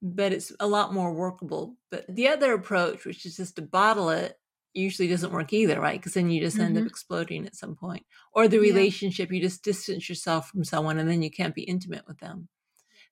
[0.00, 1.76] but it's a lot more workable.
[1.90, 4.38] But the other approach, which is just to bottle it,
[4.72, 5.98] usually doesn't work either, right?
[5.98, 6.66] Because then you just mm-hmm.
[6.66, 6.88] end up mm-hmm.
[6.88, 8.04] exploding at some point.
[8.32, 9.36] Or the relationship, yeah.
[9.36, 12.48] you just distance yourself from someone and then you can't be intimate with them.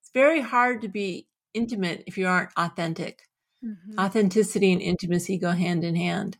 [0.00, 3.22] It's very hard to be intimate if you aren't authentic.
[3.64, 3.98] Mm-hmm.
[3.98, 6.38] Authenticity and intimacy go hand in hand.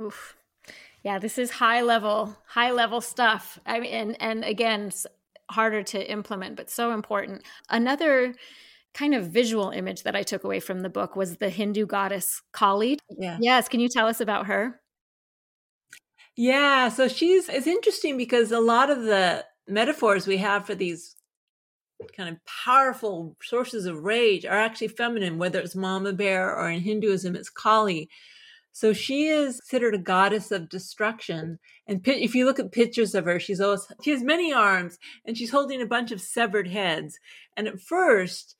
[0.00, 0.36] Oof
[1.02, 3.58] yeah this is high level high level stuff.
[3.66, 4.92] I mean and, and again
[5.50, 7.42] harder to implement but so important.
[7.68, 8.34] Another
[8.94, 12.42] kind of visual image that i took away from the book was the hindu goddess
[12.52, 13.38] kali yeah.
[13.40, 14.80] Yes can you tell us about her?
[16.36, 21.16] Yeah so she's it's interesting because a lot of the metaphors we have for these
[22.16, 26.80] kind of powerful sources of rage are actually feminine whether it's mama bear or in
[26.80, 28.08] hinduism it's kali
[28.72, 31.58] so she is considered a goddess of destruction.
[31.86, 35.36] And if you look at pictures of her, she's always, she has many arms and
[35.36, 37.18] she's holding a bunch of severed heads.
[37.56, 38.56] And at first,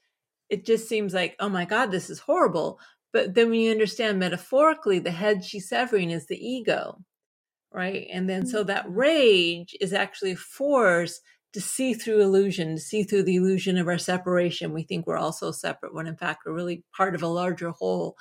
[0.51, 2.79] it just seems like, oh my God, this is horrible.
[3.13, 6.99] But then when you understand metaphorically, the head she's severing is the ego,
[7.73, 8.07] right?
[8.13, 8.97] And then so that mm.
[8.97, 11.21] rage is actually a force
[11.55, 14.73] to see through illusion, to see through the illusion of our separation.
[14.73, 18.17] We think we're also separate when in fact we're really part of a larger whole.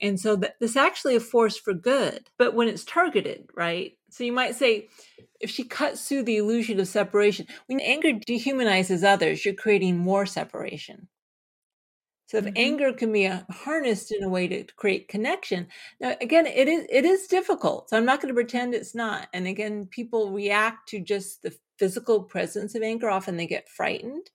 [0.00, 3.98] And so that this actually a force for good, but when it's targeted, right?
[4.10, 4.88] So you might say,
[5.40, 10.26] if she cuts through the illusion of separation, when anger dehumanizes others, you're creating more
[10.26, 11.08] separation.
[12.30, 12.54] So if mm-hmm.
[12.58, 15.66] anger can be uh, harnessed in a way to create connection,
[16.00, 17.90] now again, it is it is difficult.
[17.90, 19.26] So I'm not going to pretend it's not.
[19.32, 23.10] And again, people react to just the physical presence of anger.
[23.10, 24.30] Often they get frightened,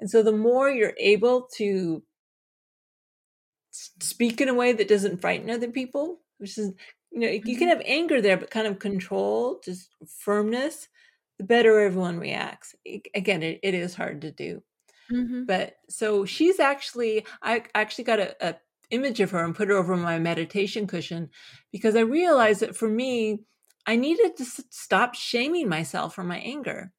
[0.00, 2.02] and so the more you're able to
[3.74, 6.72] speak in a way that doesn't frighten other people, which is,
[7.10, 7.68] you know, you can mm-hmm.
[7.68, 10.88] have anger there, but kind of control, just firmness,
[11.38, 12.74] the better everyone reacts.
[13.14, 14.62] Again, it, it is hard to do.
[15.12, 15.44] Mm-hmm.
[15.44, 18.56] But so she's actually, I actually got a, a
[18.90, 21.30] image of her and put her over my meditation cushion
[21.72, 23.40] because I realized that for me,
[23.86, 26.92] I needed to stop shaming myself for my anger.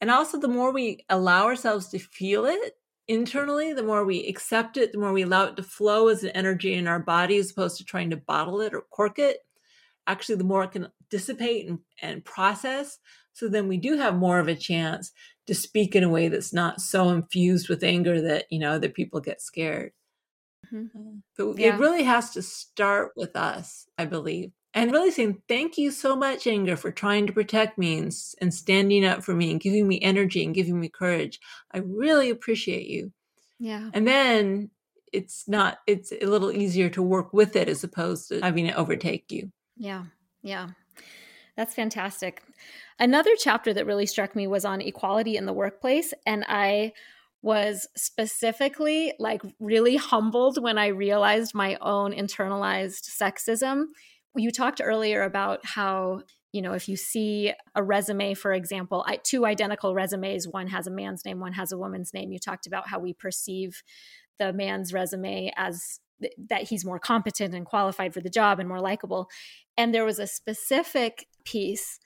[0.00, 2.74] And also, the more we allow ourselves to feel it,
[3.08, 6.30] internally, the more we accept it, the more we allow it to flow as an
[6.30, 9.38] energy in our body as opposed to trying to bottle it or cork it,
[10.06, 12.98] actually, the more it can dissipate and, and process.
[13.32, 15.12] So then we do have more of a chance
[15.46, 18.88] to speak in a way that's not so infused with anger that, you know, other
[18.88, 19.92] people get scared.
[20.72, 20.98] Mm-hmm.
[20.98, 21.74] Uh, but yeah.
[21.74, 26.14] it really has to start with us, I believe and really saying thank you so
[26.14, 29.88] much anger for trying to protect me and, and standing up for me and giving
[29.88, 31.40] me energy and giving me courage.
[31.72, 33.12] I really appreciate you.
[33.58, 33.90] Yeah.
[33.94, 34.70] And then
[35.12, 38.76] it's not it's a little easier to work with it as opposed to having it
[38.76, 39.50] overtake you.
[39.76, 40.04] Yeah.
[40.42, 40.68] Yeah.
[41.56, 42.42] That's fantastic.
[43.00, 46.92] Another chapter that really struck me was on equality in the workplace and i
[47.42, 53.84] was specifically like really humbled when I realized my own internalized sexism
[54.36, 56.22] you talked earlier about how
[56.52, 60.90] you know if you see a resume for example two identical resumes one has a
[60.90, 63.82] man's name one has a woman's name you talked about how we perceive
[64.38, 68.68] the man's resume as th- that he's more competent and qualified for the job and
[68.68, 69.28] more likable
[69.76, 71.98] and there was a specific piece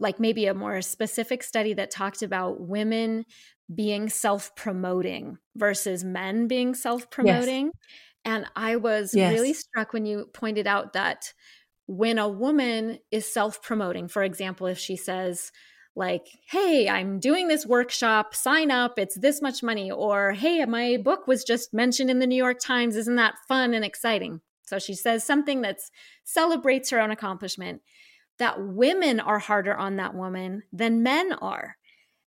[0.00, 3.24] like maybe a more specific study that talked about women
[3.72, 7.66] being self promoting versus men being self promoting.
[7.66, 7.74] Yes.
[8.24, 9.32] And I was yes.
[9.32, 11.32] really struck when you pointed out that
[11.86, 15.50] when a woman is self promoting, for example, if she says,
[15.96, 20.98] like, hey, I'm doing this workshop, sign up, it's this much money, or hey, my
[20.98, 24.40] book was just mentioned in the New York Times, isn't that fun and exciting?
[24.66, 25.80] So she says something that
[26.22, 27.82] celebrates her own accomplishment,
[28.38, 31.76] that women are harder on that woman than men are.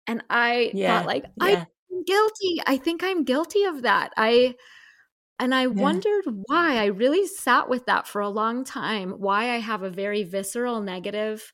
[0.07, 1.65] And I yeah, thought, like, yeah.
[1.91, 2.61] I'm guilty.
[2.65, 4.11] I think I'm guilty of that.
[4.17, 4.55] I,
[5.41, 5.67] and I yeah.
[5.67, 6.77] wondered why.
[6.77, 10.79] I really sat with that for a long time, why I have a very visceral
[10.79, 11.51] negative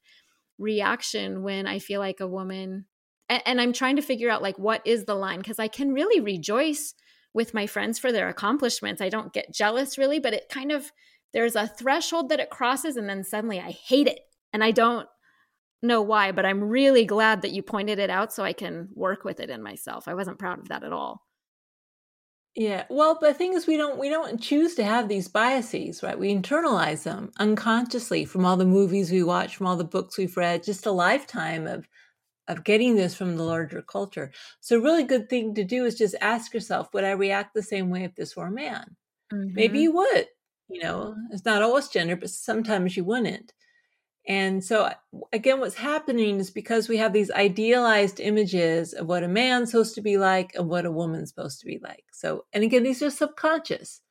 [0.60, 2.86] reaction when I feel like a woman,
[3.30, 5.40] and, and I'm trying to figure out, like, what is the line?
[5.40, 6.94] Because I can really rejoice
[7.34, 9.02] with my friends for their accomplishments.
[9.02, 10.92] I don't get jealous really, but it kind of,
[11.34, 14.20] there's a threshold that it crosses, and then suddenly I hate it.
[14.54, 15.08] And I don't
[15.84, 19.24] know why, but I'm really glad that you pointed it out so I can work
[19.24, 20.08] with it in myself.
[20.08, 21.27] I wasn't proud of that at all.
[22.56, 22.86] Yeah.
[22.90, 26.18] Well, the thing is we don't we don't choose to have these biases, right?
[26.18, 30.36] We internalize them unconsciously from all the movies we watch, from all the books we've
[30.36, 31.88] read, just a lifetime of
[32.48, 34.32] of getting this from the larger culture.
[34.62, 37.62] So a really good thing to do is just ask yourself, would I react the
[37.62, 38.96] same way if this were a man?
[39.34, 39.54] Mm-hmm.
[39.54, 40.28] Maybe you would.
[40.70, 43.54] You know, it's not always gender, but sometimes you wouldn't.
[44.28, 44.94] And so, uh,
[45.32, 49.96] again, what's happening is because we have these idealized images of what a man's supposed
[49.96, 52.04] to be like and what a woman's supposed to be like.
[52.12, 54.02] So, and again, these are subconscious.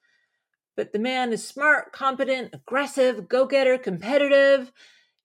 [0.75, 4.73] But the man is smart, competent, aggressive, go getter, competitive,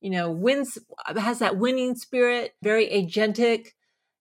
[0.02, 3.68] you know, wins, uh, has that winning spirit, very agentic,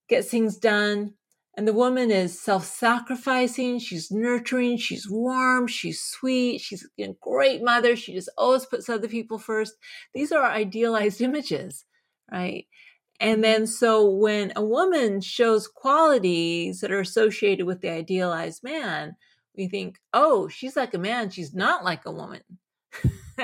[0.07, 1.15] gets things done.
[1.57, 3.79] And the woman is self sacrificing.
[3.79, 4.77] She's nurturing.
[4.77, 5.67] She's warm.
[5.67, 6.61] She's sweet.
[6.61, 7.95] She's a great mother.
[7.95, 9.73] She just always puts other people first.
[10.13, 11.85] These are idealized images,
[12.31, 12.65] right?
[13.19, 19.15] And then so when a woman shows qualities that are associated with the idealized man,
[19.55, 21.29] we think, oh, she's like a man.
[21.29, 22.41] She's not like a woman.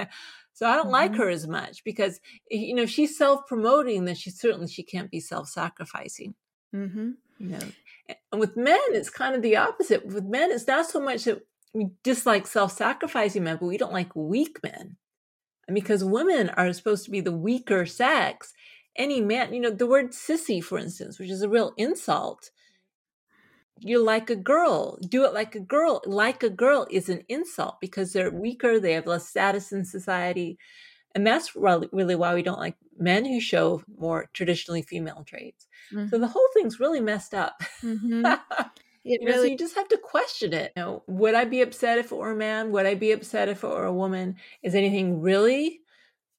[0.54, 0.92] so I don't mm-hmm.
[0.92, 5.12] like her as much because, you know, she's self promoting, then she certainly she can't
[5.12, 6.34] be self sacrificing.
[6.74, 7.12] Mm-hmm.
[7.40, 7.60] You know,
[8.34, 10.06] with men, it's kind of the opposite.
[10.06, 11.42] With men, it's not so much that
[11.74, 14.98] we dislike self sacrificing men, but we don't like weak men.
[15.68, 18.54] And because women are supposed to be the weaker sex,
[18.96, 22.52] any man, you know, the word sissy, for instance, which is a real insult,
[23.80, 26.02] you're like a girl, do it like a girl.
[26.06, 30.58] Like a girl is an insult because they're weaker, they have less status in society.
[31.18, 35.66] And that's really, really why we don't like men who show more traditionally female traits.
[35.92, 36.10] Mm-hmm.
[36.10, 37.60] So the whole thing's really messed up.
[37.82, 38.24] Mm-hmm.
[39.10, 40.74] It you know, so you just have to question it.
[40.76, 42.74] You know, would I be upset if it were a man?
[42.74, 44.36] Would I be upset if it were a woman?
[44.62, 45.80] Is anything really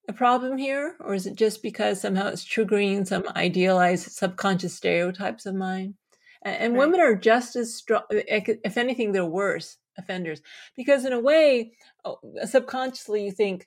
[0.06, 0.94] a problem here?
[1.00, 5.94] Or is it just because somehow it's triggering some idealized subconscious stereotypes of mine?
[6.42, 6.80] And, and right.
[6.80, 10.42] women are just as strong, if anything, they're worse offenders.
[10.76, 11.72] Because in a way,
[12.04, 13.66] oh, subconsciously you think,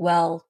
[0.00, 0.46] well,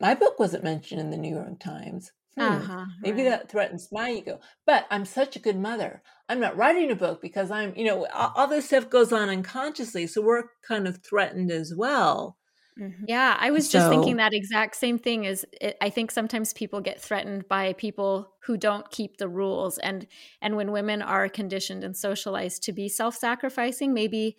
[0.00, 2.12] my book wasn't mentioned in the New York Times.
[2.36, 3.30] Hmm, uh-huh, maybe right.
[3.30, 4.40] that threatens my ego.
[4.64, 6.02] But I'm such a good mother.
[6.28, 9.28] I'm not writing a book because I'm, you know, all, all this stuff goes on
[9.28, 10.06] unconsciously.
[10.06, 12.38] So we're kind of threatened as well.
[12.80, 13.04] Mm-hmm.
[13.08, 15.24] Yeah, I was so, just thinking that exact same thing.
[15.24, 19.76] Is it, I think sometimes people get threatened by people who don't keep the rules,
[19.78, 20.06] and
[20.40, 24.36] and when women are conditioned and socialized to be self-sacrificing, maybe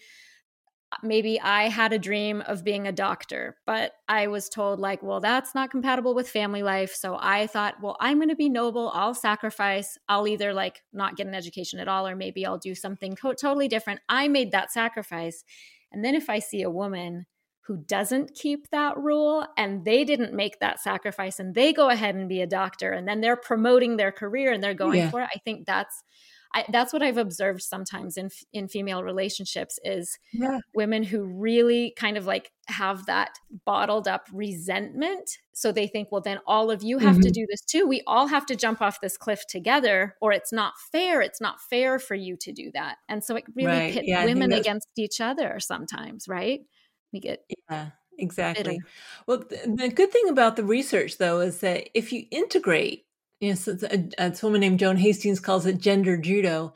[1.03, 5.19] maybe I had a dream of being a doctor, but I was told, like, well,
[5.19, 6.93] that's not compatible with family life.
[6.93, 8.91] So I thought, well, I'm going to be noble.
[8.93, 9.97] I'll sacrifice.
[10.09, 13.33] I'll either like not get an education at all, or maybe I'll do something co-
[13.33, 14.01] totally different.
[14.09, 15.43] I made that sacrifice.
[15.91, 17.25] And then if I see a woman
[17.67, 22.15] who doesn't keep that rule and they didn't make that sacrifice and they go ahead
[22.15, 25.09] and be a doctor and then they're promoting their career and they're going yeah.
[25.09, 26.03] for it, I think that's
[26.53, 30.59] I, that's what I've observed sometimes in in female relationships is yeah.
[30.73, 33.31] women who really kind of like have that
[33.65, 35.37] bottled up resentment.
[35.53, 37.21] So they think, well, then all of you have mm-hmm.
[37.21, 37.85] to do this too.
[37.87, 41.21] We all have to jump off this cliff together, or it's not fair.
[41.21, 42.97] It's not fair for you to do that.
[43.07, 43.93] And so it really right.
[43.93, 46.61] pits yeah, women against each other sometimes, right?
[47.13, 48.63] We get yeah exactly.
[48.63, 48.85] Bitter.
[49.27, 53.05] Well, the good thing about the research though is that if you integrate
[53.41, 56.73] Yes, it's a, a woman named Joan Hastings calls it gender judo.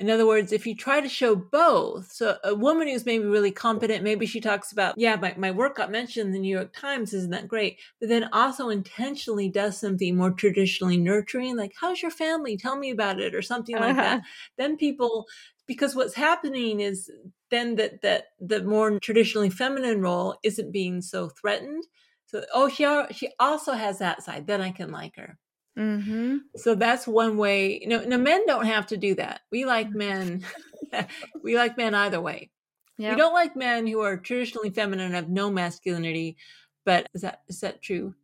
[0.00, 3.50] In other words, if you try to show both, so a woman who's maybe really
[3.50, 6.72] competent, maybe she talks about, yeah, my, my work got mentioned in the New York
[6.72, 7.78] Times, isn't that great?
[8.00, 12.56] But then also intentionally does something more traditionally nurturing, like, how's your family?
[12.56, 14.02] Tell me about it, or something like uh-huh.
[14.02, 14.22] that.
[14.56, 15.26] Then people,
[15.66, 17.10] because what's happening is
[17.50, 21.84] then that that the more traditionally feminine role isn't being so threatened
[22.26, 24.46] So, oh, she she also has that side.
[24.46, 25.38] Then I can like her.
[25.78, 26.38] Mm-hmm.
[26.56, 27.78] So that's one way.
[27.80, 29.42] You know, no, men don't have to do that.
[29.52, 30.44] We like men.
[31.42, 32.50] we like men either way.
[32.98, 33.12] Yep.
[33.12, 36.36] We don't like men who are traditionally feminine and have no masculinity.
[36.84, 38.14] But is that is that true?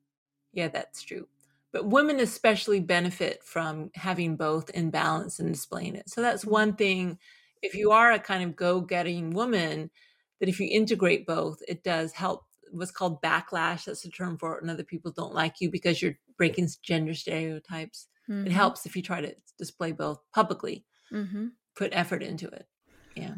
[0.52, 1.28] Yeah, that's true.
[1.72, 6.08] But women especially benefit from having both in balance and displaying it.
[6.08, 6.52] So that's mm-hmm.
[6.52, 7.18] one thing.
[7.62, 9.90] If you are a kind of go-getting woman,
[10.38, 13.84] that if you integrate both, it does help what's called backlash.
[13.84, 17.14] That's a term for it, and other people don't like you because you're breaking gender
[17.14, 18.08] stereotypes.
[18.28, 18.46] Mm-hmm.
[18.46, 21.48] It helps if you try to display both publicly, mm-hmm.
[21.76, 22.66] put effort into it.
[23.14, 23.34] Yeah.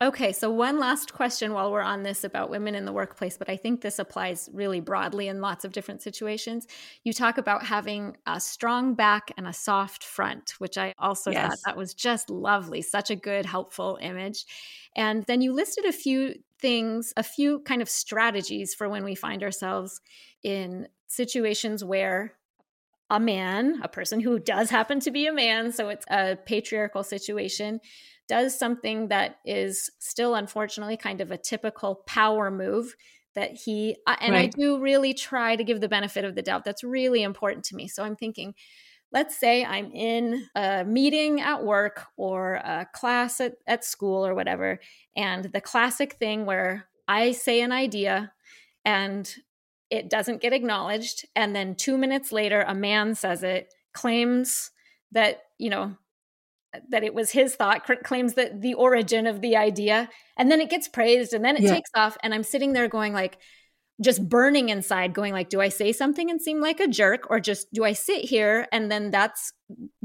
[0.00, 3.48] Okay, so one last question while we're on this about women in the workplace, but
[3.48, 6.68] I think this applies really broadly in lots of different situations.
[7.02, 11.48] You talk about having a strong back and a soft front, which I also yes.
[11.50, 14.46] thought that was just lovely, such a good, helpful image.
[14.94, 19.16] And then you listed a few things, a few kind of strategies for when we
[19.16, 20.00] find ourselves
[20.44, 22.37] in situations where
[23.10, 27.02] a man, a person who does happen to be a man, so it's a patriarchal
[27.02, 27.80] situation,
[28.28, 32.94] does something that is still unfortunately kind of a typical power move
[33.34, 34.52] that he uh, and right.
[34.54, 36.64] I do really try to give the benefit of the doubt.
[36.64, 37.88] That's really important to me.
[37.88, 38.54] So I'm thinking
[39.10, 44.34] let's say I'm in a meeting at work or a class at, at school or
[44.34, 44.80] whatever,
[45.16, 48.32] and the classic thing where I say an idea
[48.84, 49.34] and
[49.90, 54.70] it doesn't get acknowledged, and then two minutes later, a man says it, claims
[55.12, 55.96] that, you know,
[56.90, 60.70] that it was his thought, claims that the origin of the idea, and then it
[60.70, 61.74] gets praised and then it yeah.
[61.74, 62.16] takes off.
[62.22, 63.38] And I'm sitting there going like,
[64.00, 67.40] just burning inside, going like, do I say something and seem like a jerk, or
[67.40, 69.52] just do I sit here and then that's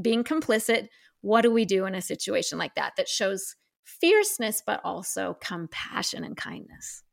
[0.01, 0.88] being complicit?
[1.21, 3.55] What do we do in a situation like that that shows
[3.86, 7.03] fierceness but also compassion and kindness?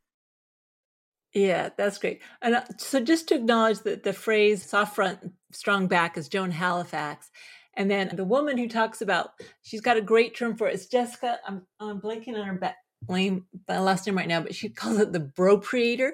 [1.32, 2.20] Yeah, that's great.
[2.42, 5.20] And uh, so just to acknowledge that the phrase soft front,
[5.52, 7.30] strong back is Joan Halifax.
[7.74, 9.30] And then the woman who talks about,
[9.62, 10.74] she's got a great term for it.
[10.74, 11.38] It's Jessica.
[11.46, 14.98] I'm, I'm blanking on her ba- blame my last name right now, but she calls
[14.98, 16.10] it the bropriator.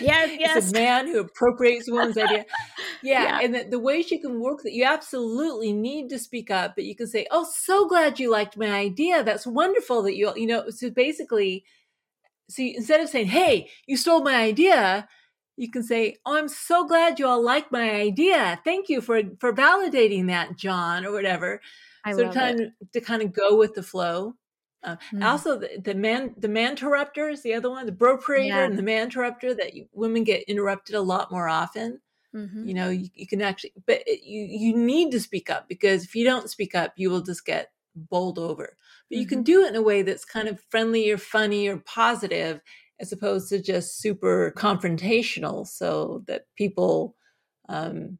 [0.00, 0.56] Yes, yes.
[0.56, 2.44] It's a man who appropriates woman's idea.
[3.02, 3.40] Yeah, yeah.
[3.42, 6.84] and the, the way she can work that you absolutely need to speak up, but
[6.84, 9.22] you can say, "Oh, so glad you liked my idea.
[9.22, 11.62] That's wonderful that you you know." So basically,
[12.48, 15.08] see, instead of saying, "Hey, you stole my idea,"
[15.56, 18.60] you can say, "Oh, I'm so glad you all like my idea.
[18.64, 21.60] Thank you for for validating that, John, or whatever."
[22.04, 22.72] I so love kind it.
[22.80, 24.34] Of, to kind of go with the flow.
[24.84, 25.24] Uh, mm.
[25.24, 28.64] Also, the, the, man the man interrupter is the other one, the bropriator yeah.
[28.64, 32.00] and the man interrupter that you, women get interrupted a lot more often.
[32.32, 32.68] Mm-hmm.
[32.68, 36.04] You know, you, you, can actually, but it, you you need to speak up because
[36.04, 38.76] if you don't speak up, you will just get bowled over.
[39.08, 39.44] But you can mm-hmm.
[39.44, 42.60] do it in a way that's kind of friendly or funny or positive,
[43.00, 47.14] as opposed to just super confrontational, so that people,
[47.68, 48.18] um,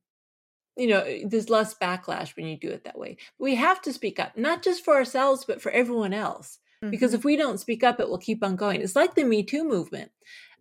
[0.76, 3.16] you know, there's less backlash when you do it that way.
[3.38, 6.58] We have to speak up, not just for ourselves, but for everyone else.
[6.82, 6.90] Mm-hmm.
[6.90, 8.82] Because if we don't speak up, it will keep on going.
[8.82, 10.10] It's like the Me Too movement.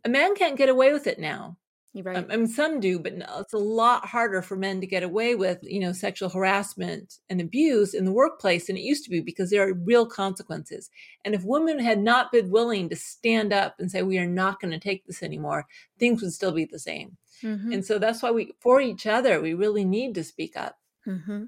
[0.05, 1.57] A man can't get away with it now.
[2.04, 2.18] Right.
[2.18, 5.02] Um, I mean, some do, but no, it's a lot harder for men to get
[5.02, 9.10] away with, you know, sexual harassment and abuse in the workplace than it used to
[9.10, 10.89] be because there are real consequences.
[11.24, 14.60] And if women had not been willing to stand up and say, we are not
[14.60, 15.68] going to take this anymore,
[15.98, 17.16] things would still be the same.
[17.41, 17.72] Mm-hmm.
[17.72, 20.78] And so that's why we, for each other, we really need to speak up.
[21.08, 21.46] Mm-hmm.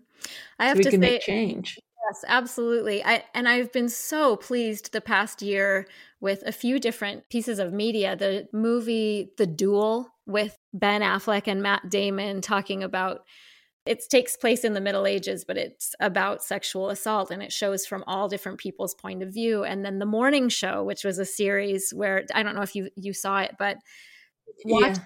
[0.60, 1.78] I have so we to can say, make change.
[2.10, 3.04] Yes, absolutely.
[3.04, 5.88] I and I've been so pleased the past year
[6.22, 8.16] with a few different pieces of media.
[8.16, 13.21] The movie The Duel with Ben Affleck and Matt Damon talking about
[13.88, 17.86] it takes place in the Middle Ages, but it's about sexual assault and it shows
[17.86, 19.63] from all different people's point of view.
[19.63, 22.89] And then The Morning Show, which was a series where I don't know if you
[22.95, 23.78] you saw it, but
[24.65, 25.01] watching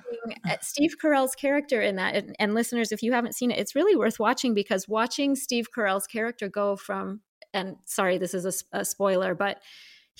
[0.45, 0.57] yeah.
[0.61, 3.95] Steve Carell's character in that, and, and, listeners, if you haven't seen it, it's really
[3.95, 7.21] worth watching because watching Steve Carell's character go from,
[7.53, 9.59] and sorry, this is a, a spoiler, but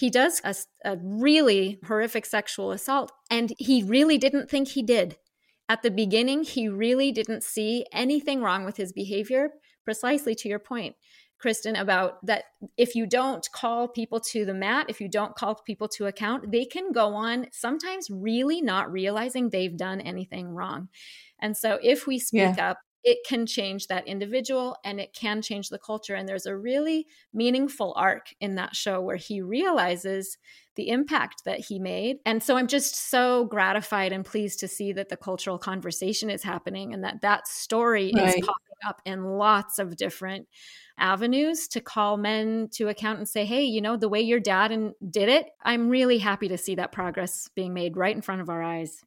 [0.01, 5.15] he does a, a really horrific sexual assault, and he really didn't think he did.
[5.69, 9.51] At the beginning, he really didn't see anything wrong with his behavior,
[9.85, 10.95] precisely to your point.
[11.39, 12.45] Kristin, about that
[12.77, 16.51] if you don't call people to the mat, if you don't call people to account,
[16.51, 20.89] they can go on sometimes really not realizing they've done anything wrong.
[21.39, 22.71] And so if we speak yeah.
[22.71, 26.15] up, it can change that individual and it can change the culture.
[26.15, 30.37] And there's a really meaningful arc in that show where he realizes
[30.75, 32.17] the impact that he made.
[32.25, 36.43] And so I'm just so gratified and pleased to see that the cultural conversation is
[36.43, 38.29] happening and that that story right.
[38.29, 40.47] is popping up in lots of different
[40.97, 44.71] avenues to call men to account and say, hey, you know, the way your dad
[44.71, 48.41] and did it, I'm really happy to see that progress being made right in front
[48.41, 49.01] of our eyes.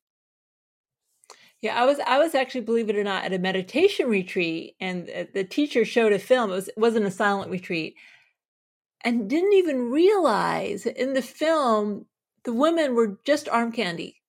[1.64, 5.08] Yeah, I was I was actually, believe it or not, at a meditation retreat, and
[5.32, 6.50] the teacher showed a film.
[6.50, 7.94] It, was, it wasn't a silent retreat,
[9.02, 12.04] and didn't even realize in the film
[12.44, 14.20] the women were just arm candy.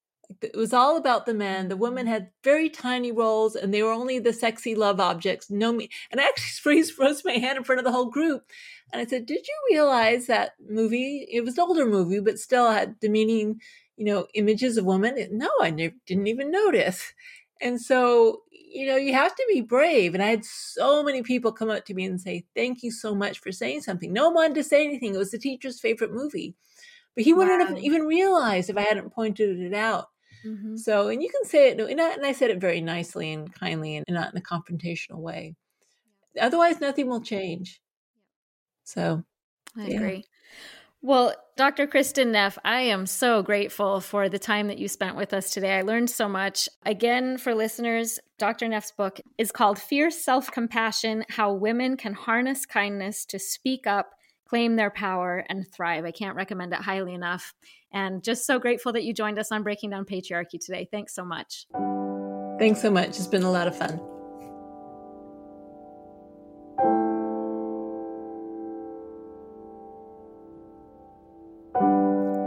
[0.42, 1.68] It was all about the men.
[1.68, 5.50] The women had very tiny roles, and they were only the sexy love objects.
[5.52, 8.44] No me, and I actually raised my hand in front of the whole group,
[8.94, 11.28] and I said, "Did you realize that movie?
[11.30, 13.60] It was an older movie, but still had demeaning."
[13.98, 15.16] You know, images of women.
[15.32, 17.14] No, I never, didn't even notice.
[17.62, 20.14] And so, you know, you have to be brave.
[20.14, 23.16] And I had so many people come up to me and say, Thank you so
[23.16, 24.12] much for saying something.
[24.12, 25.16] No one to say anything.
[25.16, 26.56] It was the teacher's favorite movie.
[27.16, 30.10] But he wouldn't have even realized if I hadn't pointed it out.
[30.46, 30.76] Mm-hmm.
[30.76, 33.52] So, and you can say it, and I, and I said it very nicely and
[33.52, 35.56] kindly and not in a confrontational way.
[36.40, 37.82] Otherwise, nothing will change.
[38.84, 39.24] So,
[39.78, 39.96] I yeah.
[39.96, 40.26] agree.
[41.06, 41.86] Well, Dr.
[41.86, 45.78] Kristin Neff, I am so grateful for the time that you spent with us today.
[45.78, 46.68] I learned so much.
[46.84, 48.68] Again, for listeners, Dr.
[48.68, 54.16] Neff's book is called Fierce Self Compassion How Women Can Harness Kindness to Speak Up,
[54.50, 56.06] Claim Their Power, and Thrive.
[56.06, 57.54] I can't recommend it highly enough.
[57.92, 60.88] And just so grateful that you joined us on Breaking Down Patriarchy today.
[60.90, 61.68] Thanks so much.
[62.58, 63.10] Thanks so much.
[63.10, 64.02] It's been a lot of fun.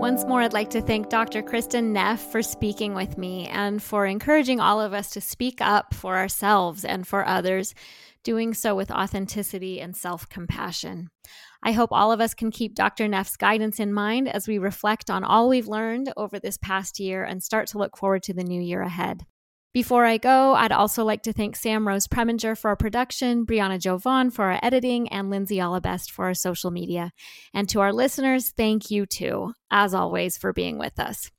[0.09, 1.42] Once more, I'd like to thank Dr.
[1.42, 5.92] Kristin Neff for speaking with me and for encouraging all of us to speak up
[5.92, 7.74] for ourselves and for others,
[8.24, 11.11] doing so with authenticity and self compassion.
[11.62, 13.06] I hope all of us can keep Dr.
[13.06, 17.22] Neff's guidance in mind as we reflect on all we've learned over this past year
[17.22, 19.26] and start to look forward to the new year ahead.
[19.74, 23.78] Before I go, I'd also like to thank Sam Rose Preminger for our production, Brianna
[23.78, 27.12] Jovan for our editing, and Lindsay Allabest for our social media.
[27.52, 31.30] And to our listeners, thank you too, as always, for being with us.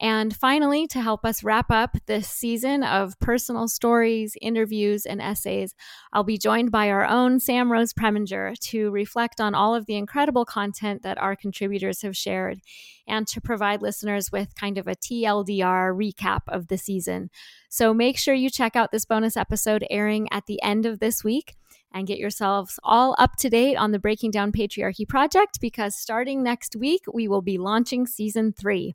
[0.00, 5.74] And finally, to help us wrap up this season of personal stories, interviews, and essays,
[6.14, 9.96] I'll be joined by our own Sam Rose Preminger to reflect on all of the
[9.96, 12.60] incredible content that our contributors have shared
[13.06, 17.28] and to provide listeners with kind of a TLDR recap of the season.
[17.68, 21.22] So make sure you check out this bonus episode airing at the end of this
[21.22, 21.56] week
[21.92, 26.42] and get yourselves all up to date on the Breaking Down Patriarchy project because starting
[26.42, 28.94] next week, we will be launching season three.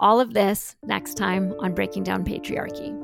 [0.00, 2.96] All of this next time on Breaking Down Patriarchy.